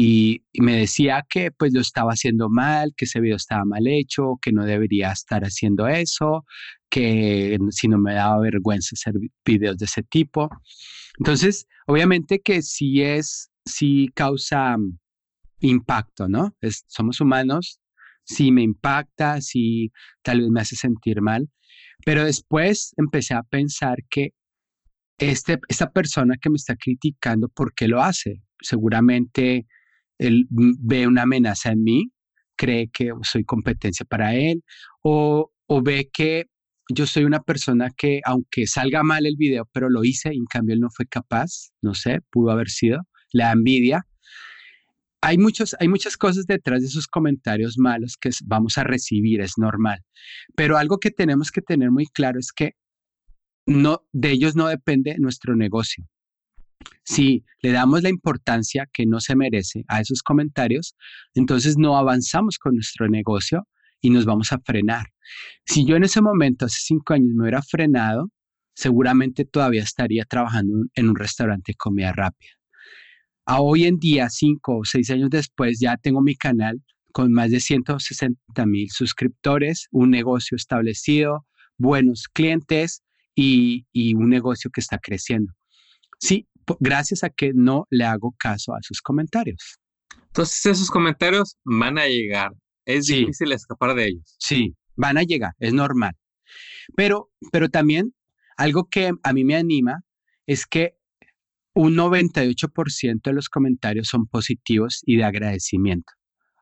y, 0.00 0.44
me 0.60 0.76
decía 0.76 1.26
que 1.28 1.50
pues 1.50 1.72
lo 1.74 1.80
estaba 1.80 2.12
haciendo 2.12 2.48
mal, 2.48 2.94
que 2.96 3.04
ese 3.04 3.20
video 3.20 3.34
estaba 3.34 3.64
mal 3.64 3.84
hecho, 3.88 4.38
que 4.40 4.52
no 4.52 4.64
debería 4.64 5.10
estar 5.10 5.42
haciendo 5.42 5.88
eso, 5.88 6.44
que 6.88 7.58
si 7.70 7.88
no 7.88 7.98
me 7.98 8.14
daba 8.14 8.38
vergüenza 8.38 8.90
hacer 8.92 9.14
videos 9.44 9.76
de 9.76 9.86
ese 9.86 10.04
tipo. 10.04 10.50
Entonces, 11.18 11.66
obviamente 11.88 12.38
que 12.38 12.62
sí 12.62 13.02
es, 13.02 13.50
sí 13.64 14.08
causa 14.14 14.76
impacto, 15.58 16.28
¿no? 16.28 16.54
somos 16.86 17.20
humanos, 17.20 17.80
sí 18.22 18.52
me 18.52 18.62
impacta, 18.62 19.40
sí 19.40 19.90
tal 20.22 20.42
vez 20.42 20.50
me 20.50 20.60
hace 20.60 20.76
sentir 20.76 21.20
mal, 21.22 21.50
pero 22.06 22.24
después 22.24 22.94
empecé 22.98 23.34
a 23.34 23.42
pensar 23.42 23.98
que 24.08 24.32
este, 25.18 25.58
esta 25.66 25.90
persona 25.90 26.36
que 26.40 26.50
me 26.50 26.56
está 26.56 26.76
criticando, 26.76 27.48
¿por 27.48 27.74
qué 27.74 27.88
lo 27.88 28.00
hace? 28.00 28.44
Seguramente 28.60 29.66
él 30.18 30.46
ve 30.50 31.06
una 31.06 31.22
amenaza 31.22 31.70
en 31.72 31.82
mí, 31.82 32.12
cree 32.56 32.90
que 32.92 33.12
soy 33.22 33.44
competencia 33.44 34.04
para 34.04 34.34
él, 34.34 34.62
o, 35.02 35.52
o 35.66 35.82
ve 35.82 36.10
que 36.12 36.46
yo 36.92 37.06
soy 37.06 37.24
una 37.24 37.42
persona 37.42 37.90
que, 37.96 38.20
aunque 38.24 38.66
salga 38.66 39.02
mal 39.02 39.26
el 39.26 39.36
video, 39.36 39.68
pero 39.72 39.90
lo 39.90 40.04
hice 40.04 40.30
y 40.32 40.38
en 40.38 40.46
cambio 40.46 40.74
él 40.74 40.80
no 40.80 40.90
fue 40.90 41.06
capaz, 41.06 41.70
no 41.82 41.94
sé, 41.94 42.20
pudo 42.30 42.50
haber 42.50 42.68
sido, 42.68 43.02
la 43.32 43.52
envidia. 43.52 44.06
Hay, 45.20 45.36
muchos, 45.36 45.76
hay 45.80 45.88
muchas 45.88 46.16
cosas 46.16 46.46
detrás 46.46 46.80
de 46.80 46.86
esos 46.86 47.06
comentarios 47.06 47.76
malos 47.76 48.16
que 48.18 48.30
vamos 48.44 48.78
a 48.78 48.84
recibir, 48.84 49.40
es 49.40 49.58
normal. 49.58 50.00
Pero 50.54 50.78
algo 50.78 50.98
que 50.98 51.10
tenemos 51.10 51.50
que 51.50 51.60
tener 51.60 51.90
muy 51.90 52.06
claro 52.06 52.38
es 52.38 52.52
que 52.52 52.72
no, 53.66 54.06
de 54.12 54.30
ellos 54.30 54.56
no 54.56 54.68
depende 54.68 55.16
nuestro 55.18 55.56
negocio. 55.56 56.06
Si 57.04 57.44
le 57.62 57.72
damos 57.72 58.02
la 58.02 58.10
importancia 58.10 58.88
que 58.92 59.06
no 59.06 59.20
se 59.20 59.34
merece 59.34 59.84
a 59.88 60.00
esos 60.00 60.22
comentarios, 60.22 60.94
entonces 61.34 61.78
no 61.78 61.96
avanzamos 61.96 62.58
con 62.58 62.74
nuestro 62.74 63.08
negocio 63.08 63.66
y 64.00 64.10
nos 64.10 64.24
vamos 64.24 64.52
a 64.52 64.58
frenar. 64.58 65.06
Si 65.64 65.84
yo 65.84 65.96
en 65.96 66.04
ese 66.04 66.20
momento, 66.20 66.66
hace 66.66 66.80
cinco 66.80 67.14
años, 67.14 67.30
me 67.34 67.44
hubiera 67.44 67.62
frenado, 67.62 68.30
seguramente 68.74 69.44
todavía 69.44 69.82
estaría 69.82 70.24
trabajando 70.24 70.86
en 70.94 71.08
un 71.08 71.16
restaurante 71.16 71.72
de 71.72 71.76
comida 71.76 72.12
rápida. 72.12 72.50
A 73.46 73.60
hoy 73.60 73.86
en 73.86 73.98
día, 73.98 74.28
cinco 74.28 74.78
o 74.78 74.84
seis 74.84 75.10
años 75.10 75.30
después, 75.30 75.78
ya 75.80 75.96
tengo 75.96 76.20
mi 76.20 76.36
canal 76.36 76.82
con 77.12 77.32
más 77.32 77.50
de 77.50 77.60
160 77.60 78.66
mil 78.66 78.90
suscriptores, 78.90 79.88
un 79.90 80.10
negocio 80.10 80.56
establecido, 80.56 81.46
buenos 81.78 82.28
clientes 82.28 83.02
y, 83.34 83.86
y 83.92 84.14
un 84.14 84.28
negocio 84.28 84.70
que 84.70 84.80
está 84.80 84.98
creciendo. 84.98 85.52
Sí, 86.20 86.46
gracias 86.80 87.24
a 87.24 87.30
que 87.30 87.52
no 87.54 87.86
le 87.90 88.04
hago 88.04 88.34
caso 88.38 88.74
a 88.74 88.78
sus 88.82 89.00
comentarios. 89.00 89.78
Entonces 90.26 90.66
esos 90.66 90.90
comentarios 90.90 91.56
van 91.64 91.98
a 91.98 92.06
llegar. 92.06 92.52
Es 92.84 93.06
difícil 93.06 93.52
escapar 93.52 93.94
de 93.94 94.06
ellos. 94.06 94.36
Sí, 94.38 94.74
van 94.96 95.18
a 95.18 95.22
llegar, 95.22 95.52
es 95.58 95.72
normal. 95.72 96.12
Pero, 96.96 97.30
pero 97.52 97.68
también 97.68 98.14
algo 98.56 98.88
que 98.88 99.12
a 99.22 99.32
mí 99.32 99.44
me 99.44 99.56
anima 99.56 100.02
es 100.46 100.66
que 100.66 100.96
un 101.74 101.94
98% 101.96 103.20
de 103.22 103.32
los 103.32 103.48
comentarios 103.48 104.08
son 104.08 104.26
positivos 104.26 105.02
y 105.04 105.16
de 105.16 105.24
agradecimiento. 105.24 106.12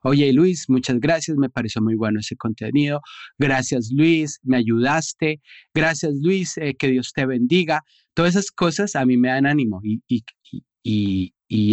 Oye, 0.08 0.32
Luis, 0.32 0.66
muchas 0.68 1.00
gracias, 1.00 1.36
me 1.36 1.50
pareció 1.50 1.82
muy 1.82 1.96
bueno 1.96 2.20
ese 2.20 2.36
contenido. 2.36 3.00
Gracias, 3.38 3.90
Luis, 3.90 4.38
me 4.44 4.56
ayudaste. 4.58 5.40
Gracias, 5.74 6.14
Luis, 6.22 6.56
eh, 6.58 6.76
que 6.78 6.86
Dios 6.92 7.12
te 7.12 7.26
bendiga. 7.26 7.82
Todas 8.14 8.36
esas 8.36 8.52
cosas 8.52 8.94
a 8.94 9.04
mí 9.04 9.16
me 9.16 9.30
dan 9.30 9.46
ánimo 9.46 9.80
y, 9.82 10.04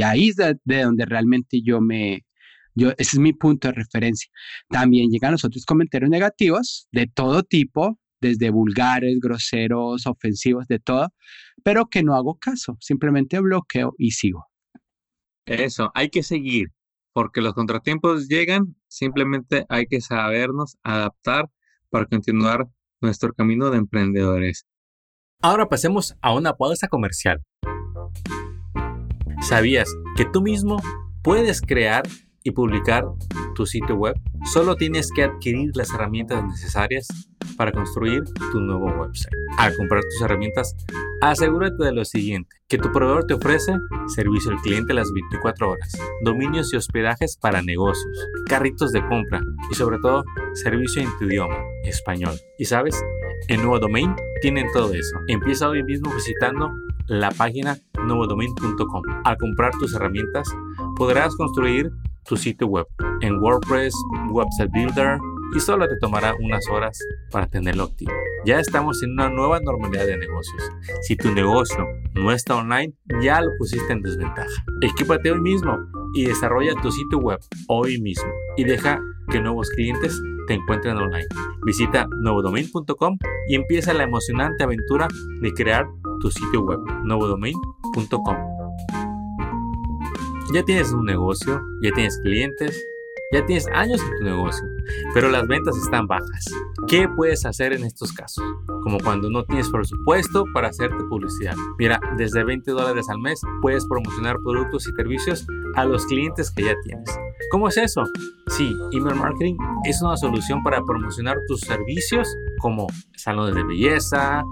ahí 0.02 0.30
es 0.30 0.38
de, 0.38 0.58
donde 0.66 1.06
realmente 1.06 1.62
yo 1.64 1.80
me, 1.80 2.26
yo, 2.74 2.90
ese 2.98 3.18
es 3.18 3.20
mi 3.20 3.34
punto 3.34 3.68
de 3.68 3.76
referencia. 3.76 4.32
También 4.68 5.12
llegan 5.12 5.34
los 5.34 5.46
otros 5.46 5.64
comentarios 5.64 6.10
negativos 6.10 6.88
de 6.92 7.06
todo 7.06 7.44
tipo, 7.44 8.00
desde 8.20 8.50
vulgares, 8.50 9.20
groseros, 9.20 10.08
ofensivos, 10.08 10.66
de 10.66 10.80
todo, 10.80 11.14
pero 11.62 11.86
que 11.86 12.02
no 12.02 12.16
hago 12.16 12.40
caso, 12.40 12.78
simplemente 12.80 13.40
bloqueo 13.40 13.94
y 14.00 14.10
sigo. 14.10 14.48
Eso, 15.46 15.92
hay 15.94 16.10
que 16.10 16.24
seguir 16.24 16.70
porque 17.14 17.42
los 17.42 17.54
contratiempos 17.54 18.28
llegan, 18.28 18.76
simplemente 18.88 19.66
hay 19.70 19.86
que 19.86 20.02
sabernos 20.02 20.78
adaptar 20.84 21.50
para 21.90 22.06
continuar 22.06 22.68
nuestro 23.02 23.34
camino 23.34 23.70
de 23.70 23.78
emprendedores. 23.78 24.66
Ahora 25.42 25.70
pasemos 25.70 26.16
a 26.22 26.34
una 26.34 26.54
pausa 26.54 26.88
comercial. 26.88 27.44
¿Sabías 29.42 29.94
que 30.16 30.26
tú 30.26 30.42
mismo 30.42 30.78
puedes 31.22 31.62
crear 31.62 32.04
y 32.44 32.52
publicar 32.52 33.06
tu 33.56 33.66
sitio 33.66 33.96
web? 33.96 34.16
Solo 34.52 34.76
tienes 34.76 35.12
que 35.14 35.24
adquirir 35.24 35.72
las 35.76 35.94
herramientas 35.94 36.44
necesarias 36.46 37.08
para 37.58 37.72
construir 37.72 38.24
tu 38.52 38.60
nuevo 38.60 38.88
website. 39.02 39.34
Al 39.58 39.76
comprar 39.76 40.02
tus 40.04 40.22
herramientas, 40.22 40.76
asegúrate 41.22 41.84
de 41.84 41.94
lo 41.94 42.06
siguiente, 42.06 42.50
que 42.68 42.78
tu 42.78 42.92
proveedor 42.92 43.26
te 43.26 43.34
ofrece 43.36 43.74
servicio 44.08 44.52
al 44.52 44.62
cliente 44.62 44.94
las 44.94 45.12
24 45.12 45.72
horas, 45.72 45.92
dominios 46.24 46.74
y 46.74 46.78
hospedajes 46.78 47.38
para 47.38 47.62
negocios, 47.62 48.28
carritos 48.48 48.92
de 48.92 49.06
compra 49.08 49.42
y 49.72 49.76
sobre 49.76 49.98
todo 50.00 50.24
servicio 50.54 51.02
en 51.02 51.10
tu 51.20 51.26
idioma, 51.26 51.58
español. 51.84 52.36
Y 52.58 52.66
sabes, 52.66 53.02
en 53.48 53.62
Nuevo 53.62 53.80
Domain 53.80 54.16
tienen 54.42 54.68
todo 54.74 54.94
eso. 54.94 55.18
Empieza 55.28 55.70
hoy 55.70 55.84
mismo 55.84 56.14
visitando 56.14 56.72
la 57.08 57.32
página 57.32 57.78
nuevodomain.com. 58.06 59.04
Al 59.26 59.38
comprar 59.38 59.72
tus 59.80 59.94
herramientas, 59.94 60.48
podrás 60.96 61.36
construir 61.36 61.92
tu 62.26 62.38
sitio 62.38 62.68
web 62.68 62.88
en 63.22 63.38
WordPress, 63.40 63.94
Website 64.30 64.72
Builder, 64.72 65.20
y 65.54 65.60
solo 65.60 65.88
te 65.88 65.98
tomará 65.98 66.34
unas 66.40 66.68
horas 66.70 66.98
para 67.32 67.48
tenerlo 67.48 67.84
activo. 67.84 68.12
Ya 68.46 68.60
estamos 68.60 69.02
en 69.04 69.12
una 69.12 69.30
nueva 69.30 69.60
normalidad 69.60 70.06
de 70.06 70.18
negocios. 70.18 70.70
Si 71.04 71.16
tu 71.16 71.32
negocio 71.32 71.88
no 72.16 72.32
está 72.32 72.56
online, 72.56 72.94
ya 73.22 73.42
lo 73.42 73.52
pusiste 73.58 73.94
en 73.94 74.02
desventaja. 74.02 74.66
Equípate 74.82 75.32
hoy 75.32 75.42
mismo 75.42 75.78
y 76.14 76.26
desarrolla 76.26 76.74
tu 76.82 76.92
sitio 76.92 77.20
web 77.20 77.40
hoy 77.68 78.02
mismo 78.02 78.32
y 78.58 78.64
deja 78.64 79.00
que 79.30 79.40
nuevos 79.40 79.70
clientes 79.70 80.22
te 80.48 80.56
encuentren 80.56 80.98
online. 80.98 81.28
Visita 81.66 82.08
nuevodomain.com 82.22 83.18
y 83.48 83.56
empieza 83.56 83.94
la 83.94 84.04
emocionante 84.04 84.64
aventura 84.64 85.08
de 85.42 85.54
crear 85.54 85.86
tu 86.20 86.30
sitio 86.30 86.62
web 86.62 86.80
nuevodomain.com. 87.04 88.36
Ya 90.54 90.64
tienes 90.64 90.92
un 90.92 91.06
negocio, 91.06 91.62
ya 91.82 91.92
tienes 91.94 92.20
clientes, 92.20 92.86
ya 93.34 93.46
tienes 93.46 93.68
años 93.74 94.00
en 94.00 94.18
tu 94.20 94.24
negocio, 94.26 94.64
pero 95.14 95.30
las 95.30 95.48
ventas 95.48 95.76
están 95.78 96.06
bajas. 96.06 96.46
¿Qué 96.88 97.10
puedes 97.10 97.46
hacer 97.46 97.74
en 97.74 97.84
estos 97.84 98.14
casos? 98.14 98.44
Como 98.84 99.00
cuando 99.00 99.30
no 99.30 99.44
tienes 99.44 99.70
presupuesto 99.70 100.46
para 100.54 100.68
hacerte 100.68 101.04
publicidad. 101.10 101.56
Mira, 101.80 102.00
desde 102.16 102.44
20 102.44 102.72
dólares 102.72 103.10
al 103.10 103.20
mes 103.20 103.42
puedes 103.62 103.86
promocionar 103.88 104.38
productos 104.44 104.88
y 104.88 104.92
servicios 104.92 105.48
a 105.76 105.86
los 105.86 106.06
clientes 106.06 106.52
que 106.52 106.66
ya 106.66 106.76
tienes. 106.84 107.10
¿Cómo 107.50 107.68
es 107.68 107.78
eso? 107.78 108.04
Sí, 108.48 108.72
email 108.92 109.16
marketing 109.16 109.56
es 109.86 110.02
una 110.02 110.16
solución 110.16 110.62
para 110.64 110.84
promocionar 110.84 111.38
tus 111.48 111.62
servicios 111.62 112.28
como 112.60 112.88
salones 113.16 113.56
de 113.56 113.64
belleza, 113.64 114.44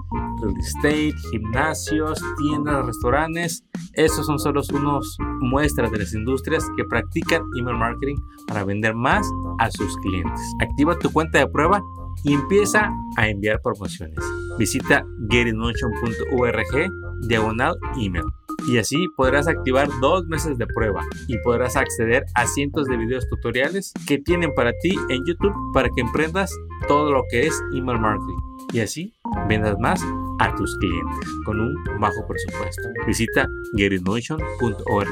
real 0.42 0.56
estate, 0.58 1.14
gimnasios, 1.30 2.22
tiendas, 2.38 2.86
restaurantes. 2.86 3.64
Esos 3.94 4.26
son 4.26 4.38
solo 4.38 4.62
unos 4.72 5.16
muestras 5.40 5.90
de 5.90 5.98
las 5.98 6.14
industrias 6.14 6.66
que 6.76 6.84
practican 6.84 7.42
email 7.58 7.76
marketing 7.76 8.16
para 8.46 8.64
vender 8.64 8.94
más 8.94 9.26
a 9.58 9.70
sus 9.70 9.96
clientes. 9.98 10.40
Activa 10.60 10.98
tu 10.98 11.12
cuenta 11.12 11.38
de 11.38 11.46
prueba 11.46 11.82
y 12.24 12.34
empieza 12.34 12.90
a 13.16 13.28
enviar 13.28 13.60
promociones. 13.62 14.18
Visita 14.58 15.04
getinmotion.org 15.30 16.90
diagonal 17.26 17.76
email 17.96 18.24
y 18.68 18.78
así 18.78 19.08
podrás 19.16 19.48
activar 19.48 19.88
dos 20.00 20.26
meses 20.26 20.58
de 20.58 20.66
prueba 20.66 21.04
y 21.26 21.38
podrás 21.38 21.76
acceder 21.76 22.24
a 22.34 22.46
cientos 22.46 22.86
de 22.86 22.96
videos 22.96 23.28
tutoriales 23.28 23.92
que 24.06 24.18
tienen 24.18 24.54
para 24.54 24.72
ti 24.82 24.94
en 25.08 25.24
YouTube 25.24 25.54
para 25.72 25.88
que 25.88 26.00
emprendas 26.00 26.52
todo 26.86 27.12
lo 27.12 27.24
que 27.30 27.46
es 27.46 27.62
email 27.74 27.98
marketing 27.98 28.38
y 28.72 28.80
así 28.80 29.12
vendas 29.48 29.76
más 29.78 30.04
a 30.42 30.52
tus 30.56 30.76
clientes 30.78 31.30
con 31.44 31.60
un 31.60 31.72
bajo 32.00 32.26
presupuesto. 32.26 32.88
Visita 33.06 33.46
getinmotion.org 33.76 35.08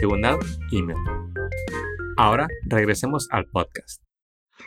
diagonal 0.00 0.38
email. 0.72 0.96
Ahora 2.16 2.48
regresemos 2.64 3.28
al 3.32 3.44
podcast. 3.52 4.00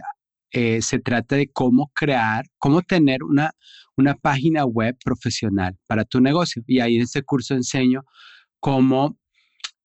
eh, 0.51 0.83
se 0.83 0.99
trata 0.99 1.37
de 1.37 1.49
cómo 1.49 1.91
crear, 1.95 2.45
cómo 2.59 2.83
tener 2.83 3.23
una, 3.25 3.51
una 3.97 4.15
página 4.15 4.65
web 4.65 4.97
profesional 5.05 5.77
para 5.87 6.05
tu 6.05 6.21
negocio. 6.21 6.63
Y 6.67 6.81
ahí 6.81 6.97
en 6.97 7.03
este 7.03 7.23
curso 7.23 7.55
enseño 7.55 8.03
cómo 8.61 9.19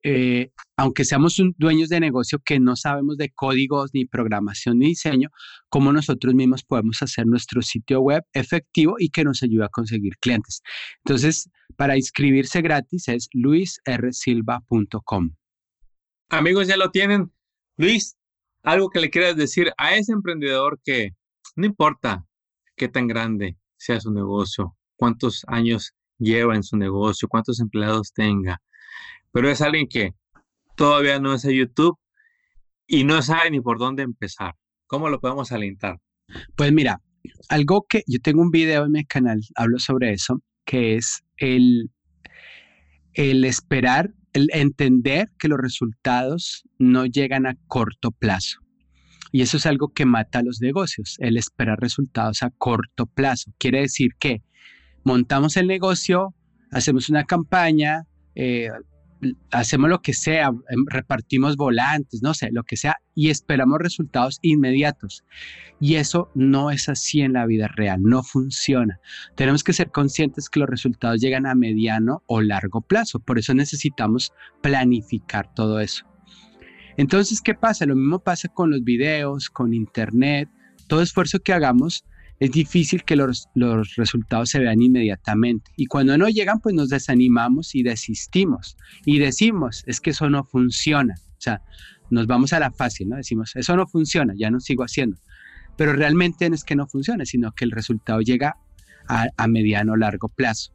eh, 0.03 0.51
aunque 0.77 1.03
seamos 1.03 1.41
dueños 1.57 1.89
de 1.89 1.99
negocio 1.99 2.39
que 2.43 2.59
no 2.59 2.75
sabemos 2.75 3.17
de 3.17 3.29
códigos, 3.31 3.91
ni 3.93 4.05
programación, 4.05 4.79
ni 4.79 4.87
diseño, 4.87 5.29
cómo 5.69 5.91
nosotros 5.91 6.33
mismos 6.33 6.63
podemos 6.63 7.01
hacer 7.01 7.27
nuestro 7.27 7.61
sitio 7.61 7.99
web 7.99 8.23
efectivo 8.33 8.95
y 8.97 9.09
que 9.09 9.23
nos 9.23 9.43
ayude 9.43 9.65
a 9.65 9.69
conseguir 9.69 10.17
clientes. 10.19 10.61
Entonces, 11.03 11.49
para 11.75 11.97
inscribirse 11.97 12.61
gratis 12.61 13.07
es 13.07 13.27
luisrsilva.com. 13.33 15.31
Amigos, 16.29 16.67
ya 16.67 16.77
lo 16.77 16.91
tienen. 16.91 17.31
Luis, 17.77 18.15
algo 18.63 18.89
que 18.89 18.99
le 18.99 19.09
quieras 19.09 19.35
decir 19.35 19.71
a 19.77 19.95
ese 19.95 20.13
emprendedor 20.13 20.79
que 20.83 21.11
no 21.55 21.65
importa 21.65 22.25
qué 22.75 22.87
tan 22.87 23.07
grande 23.07 23.57
sea 23.77 23.99
su 23.99 24.11
negocio, 24.11 24.75
cuántos 24.95 25.43
años 25.47 25.93
lleva 26.17 26.55
en 26.55 26.63
su 26.63 26.77
negocio, 26.77 27.27
cuántos 27.27 27.59
empleados 27.59 28.13
tenga, 28.13 28.61
pero 29.31 29.49
es 29.49 29.61
alguien 29.61 29.87
que 29.87 30.13
todavía 30.75 31.19
no 31.19 31.33
es 31.33 31.45
a 31.45 31.51
YouTube 31.51 31.97
y 32.87 33.03
no 33.03 33.21
sabe 33.21 33.51
ni 33.51 33.61
por 33.61 33.77
dónde 33.77 34.03
empezar. 34.03 34.55
¿Cómo 34.87 35.09
lo 35.09 35.19
podemos 35.19 35.51
alentar? 35.51 35.99
Pues 36.55 36.71
mira, 36.71 37.01
algo 37.49 37.85
que 37.87 38.03
yo 38.07 38.19
tengo 38.19 38.41
un 38.41 38.51
video 38.51 38.85
en 38.85 38.91
mi 38.91 39.05
canal, 39.05 39.41
hablo 39.55 39.79
sobre 39.79 40.13
eso, 40.13 40.41
que 40.65 40.95
es 40.95 41.23
el, 41.37 41.91
el 43.13 43.45
esperar, 43.45 44.13
el 44.33 44.49
entender 44.53 45.29
que 45.37 45.47
los 45.47 45.59
resultados 45.59 46.63
no 46.77 47.05
llegan 47.05 47.45
a 47.45 47.55
corto 47.67 48.11
plazo. 48.11 48.59
Y 49.31 49.41
eso 49.41 49.57
es 49.57 49.65
algo 49.65 49.89
que 49.89 50.05
mata 50.05 50.39
a 50.39 50.43
los 50.43 50.59
negocios, 50.59 51.15
el 51.19 51.37
esperar 51.37 51.79
resultados 51.79 52.41
a 52.41 52.49
corto 52.49 53.05
plazo. 53.05 53.51
Quiere 53.59 53.81
decir 53.81 54.11
que 54.19 54.41
montamos 55.03 55.55
el 55.57 55.67
negocio, 55.67 56.33
hacemos 56.71 57.09
una 57.09 57.25
campaña, 57.25 58.07
eh, 58.33 58.69
hacemos 59.51 59.89
lo 59.89 60.01
que 60.01 60.13
sea, 60.13 60.47
em, 60.47 60.85
repartimos 60.87 61.57
volantes, 61.57 62.21
no 62.21 62.33
sé, 62.33 62.49
lo 62.51 62.63
que 62.63 62.77
sea, 62.77 62.97
y 63.15 63.29
esperamos 63.29 63.79
resultados 63.79 64.39
inmediatos. 64.41 65.23
Y 65.79 65.95
eso 65.95 66.31
no 66.35 66.71
es 66.71 66.89
así 66.89 67.21
en 67.21 67.33
la 67.33 67.45
vida 67.45 67.67
real, 67.67 68.01
no 68.01 68.23
funciona. 68.23 68.99
Tenemos 69.35 69.63
que 69.63 69.73
ser 69.73 69.91
conscientes 69.91 70.49
que 70.49 70.59
los 70.59 70.69
resultados 70.69 71.19
llegan 71.21 71.45
a 71.45 71.55
mediano 71.55 72.23
o 72.27 72.41
largo 72.41 72.81
plazo, 72.81 73.19
por 73.19 73.39
eso 73.39 73.53
necesitamos 73.53 74.31
planificar 74.61 75.53
todo 75.53 75.79
eso. 75.79 76.05
Entonces, 76.97 77.41
¿qué 77.41 77.53
pasa? 77.53 77.85
Lo 77.85 77.95
mismo 77.95 78.19
pasa 78.19 78.49
con 78.49 78.71
los 78.71 78.83
videos, 78.83 79.49
con 79.49 79.73
internet, 79.73 80.49
todo 80.87 81.01
esfuerzo 81.01 81.39
que 81.39 81.53
hagamos 81.53 82.03
es 82.39 82.51
difícil 82.51 83.03
que 83.03 83.15
los, 83.15 83.49
resultados 83.97 84.49
se 84.49 84.59
vean 84.59 84.81
inmediatamente. 84.81 85.71
Y 85.75 85.87
cuando 85.87 86.17
no 86.17 86.29
llegan, 86.29 86.59
pues 86.59 86.73
nos 86.73 86.89
desanimamos 86.89 87.75
y 87.75 87.83
desistimos. 87.83 88.77
Y 89.05 89.19
decimos, 89.19 89.83
es 89.87 89.99
que 89.99 90.11
eso 90.11 90.29
no 90.29 90.45
funciona. 90.45 91.15
O 91.17 91.41
sea, 91.41 91.61
nos 92.09 92.27
vamos 92.27 92.53
a 92.53 92.59
la 92.59 92.71
fácil, 92.71 93.09
¿no? 93.09 93.17
Decimos, 93.17 93.55
eso 93.55 93.75
no 93.75 93.87
funciona, 93.87 94.33
ya 94.37 94.49
no 94.49 94.61
sigo 94.61 94.83
haciendo. 94.83 95.17
Pero 95.75 95.93
realmente 95.93 96.49
no 96.49 96.55
es 96.55 96.63
que 96.63 96.75
no 96.75 96.87
funcione, 96.87 97.25
sino 97.25 97.51
que 97.51 97.65
el 97.65 97.71
resultado 97.71 98.21
llega 98.21 98.55
a, 99.09 99.27
a 99.35 99.47
mediano 99.47 99.93
o 99.93 99.97
largo 99.97 100.29
plazo. 100.29 100.71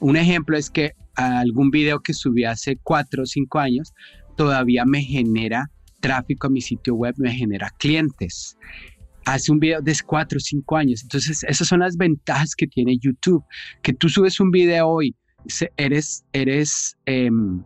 Un 0.00 0.16
ejemplo 0.16 0.56
es 0.56 0.70
que 0.70 0.92
algún 1.14 1.70
video 1.70 2.00
que 2.00 2.14
subí 2.14 2.44
hace 2.44 2.78
cuatro 2.82 3.24
o 3.24 3.26
cinco 3.26 3.58
años 3.58 3.92
todavía 4.36 4.86
me 4.86 5.02
genera 5.02 5.70
tráfico 6.00 6.46
a 6.46 6.50
mi 6.50 6.60
sitio 6.60 6.94
web, 6.94 7.14
me 7.18 7.32
genera 7.32 7.70
clientes 7.78 8.56
hace 9.34 9.52
un 9.52 9.60
video 9.60 9.80
de 9.80 9.94
cuatro 10.06 10.38
o 10.38 10.40
cinco 10.40 10.76
años. 10.76 11.02
Entonces, 11.02 11.44
esas 11.44 11.68
son 11.68 11.80
las 11.80 11.96
ventajas 11.96 12.54
que 12.54 12.66
tiene 12.66 12.98
YouTube, 12.98 13.44
que 13.82 13.92
tú 13.92 14.08
subes 14.08 14.40
un 14.40 14.50
video 14.50 14.88
hoy, 14.88 15.14
eres, 15.76 16.24
eres 16.32 16.96
em, 17.06 17.62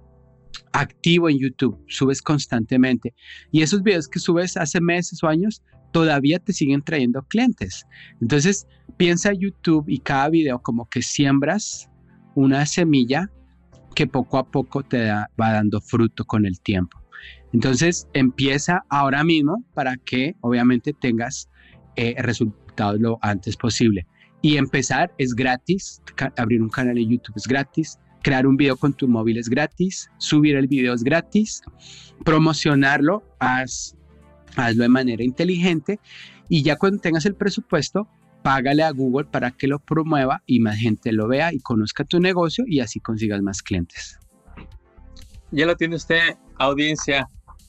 activo 0.73 1.29
en 1.29 1.39
YouTube, 1.39 1.79
subes 1.89 2.21
constantemente. 2.21 3.15
Y 3.53 3.63
esos 3.63 3.83
videos 3.83 4.09
que 4.09 4.19
subes 4.19 4.57
hace 4.57 4.81
meses 4.81 5.23
o 5.23 5.29
años, 5.29 5.63
todavía 5.93 6.39
te 6.39 6.53
siguen 6.53 6.83
trayendo 6.83 7.23
clientes. 7.29 7.87
Entonces, 8.21 8.67
piensa 8.97 9.33
YouTube 9.33 9.85
y 9.89 9.99
cada 9.99 10.31
video 10.31 10.61
como 10.61 10.89
que 10.89 11.03
siembras 11.03 11.89
una 12.35 12.67
semilla 12.67 13.31
que 13.95 14.07
poco 14.07 14.39
a 14.39 14.51
poco 14.51 14.83
te 14.83 15.11
va 15.11 15.29
dando 15.37 15.81
fruto 15.81 16.25
con 16.25 16.47
el 16.47 16.61
tiempo. 16.61 17.03
Entonces 17.53 18.09
empieza 18.15 18.85
ahora 18.89 19.25
mismo 19.25 19.63
para 19.75 19.97
que 19.97 20.35
obviamente 20.41 20.93
tengas 20.93 21.49
eh, 21.97 22.15
resultados 22.19 23.01
lo 23.01 23.19
antes 23.23 23.57
posible. 23.57 24.07
Y 24.41 24.57
empezar 24.57 25.13
es 25.19 25.35
gratis, 25.35 26.03
abrir 26.37 26.63
un 26.63 26.69
canal 26.69 26.97
de 26.97 27.07
YouTube 27.07 27.37
es 27.37 27.47
gratis, 27.47 27.99
crear 28.23 28.47
un 28.47 28.57
video 28.57 28.77
con 28.77 28.93
tu 28.93 29.09
móvil 29.09 29.39
es 29.39 29.49
gratis, 29.49 30.11
subir 30.19 30.57
el 30.57 30.67
video 30.67 30.95
es 30.95 31.05
gratis, 31.05 31.63
promocionarlo, 32.25 33.23
haz, 33.39 33.97
hazlo 34.57 34.83
de 34.83 34.89
manera 34.89 35.23
inteligente 35.23 36.01
y 36.49 36.63
ya 36.63 36.77
cuando 36.77 37.01
tengas 37.01 37.27
el 37.27 37.35
presupuesto, 37.35 38.09
págale 38.43 38.83
a 38.83 38.91
Google 38.91 39.27
para 39.27 39.53
que 39.53 39.67
lo 39.67 39.79
promueva 39.79 40.43
y 40.47 40.61
más 40.61 40.77
gente 40.77 41.13
lo 41.13 41.29
vea 41.29 41.53
y 41.53 41.61
conozca 41.61 42.05
tu 42.05 42.21
negocio 42.21 42.65
y 42.67 42.81
así 42.81 43.01
consigas 43.01 43.41
más 43.43 43.63
clientes. 43.63 44.19
Ya 45.51 45.67
lo 45.67 45.77
tiene 45.77 45.97
usted, 45.97 46.37
audiencia. 46.59 47.29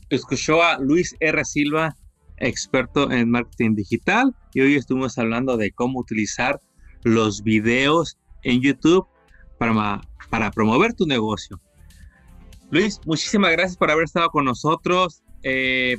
Escuchó 0.10 0.64
a 0.64 0.80
Luis 0.80 1.16
R. 1.20 1.44
Silva, 1.44 1.96
experto 2.38 3.12
en 3.12 3.30
marketing 3.30 3.76
digital 3.76 4.36
y 4.54 4.62
hoy 4.62 4.76
estuvimos 4.76 5.18
hablando 5.18 5.58
de 5.58 5.72
cómo 5.72 6.00
utilizar 6.00 6.60
los 7.04 7.44
videos 7.44 8.18
en 8.44 8.62
YouTube 8.62 9.08
para, 9.58 10.02
para 10.30 10.52
promover 10.52 10.94
tu 10.94 11.06
negocio. 11.06 11.60
Luis, 12.72 13.00
muchísimas 13.06 13.52
gracias 13.52 13.78
por 13.78 13.92
haber 13.92 14.06
estado 14.06 14.30
con 14.30 14.46
nosotros. 14.46 15.22
Eh, 15.44 15.98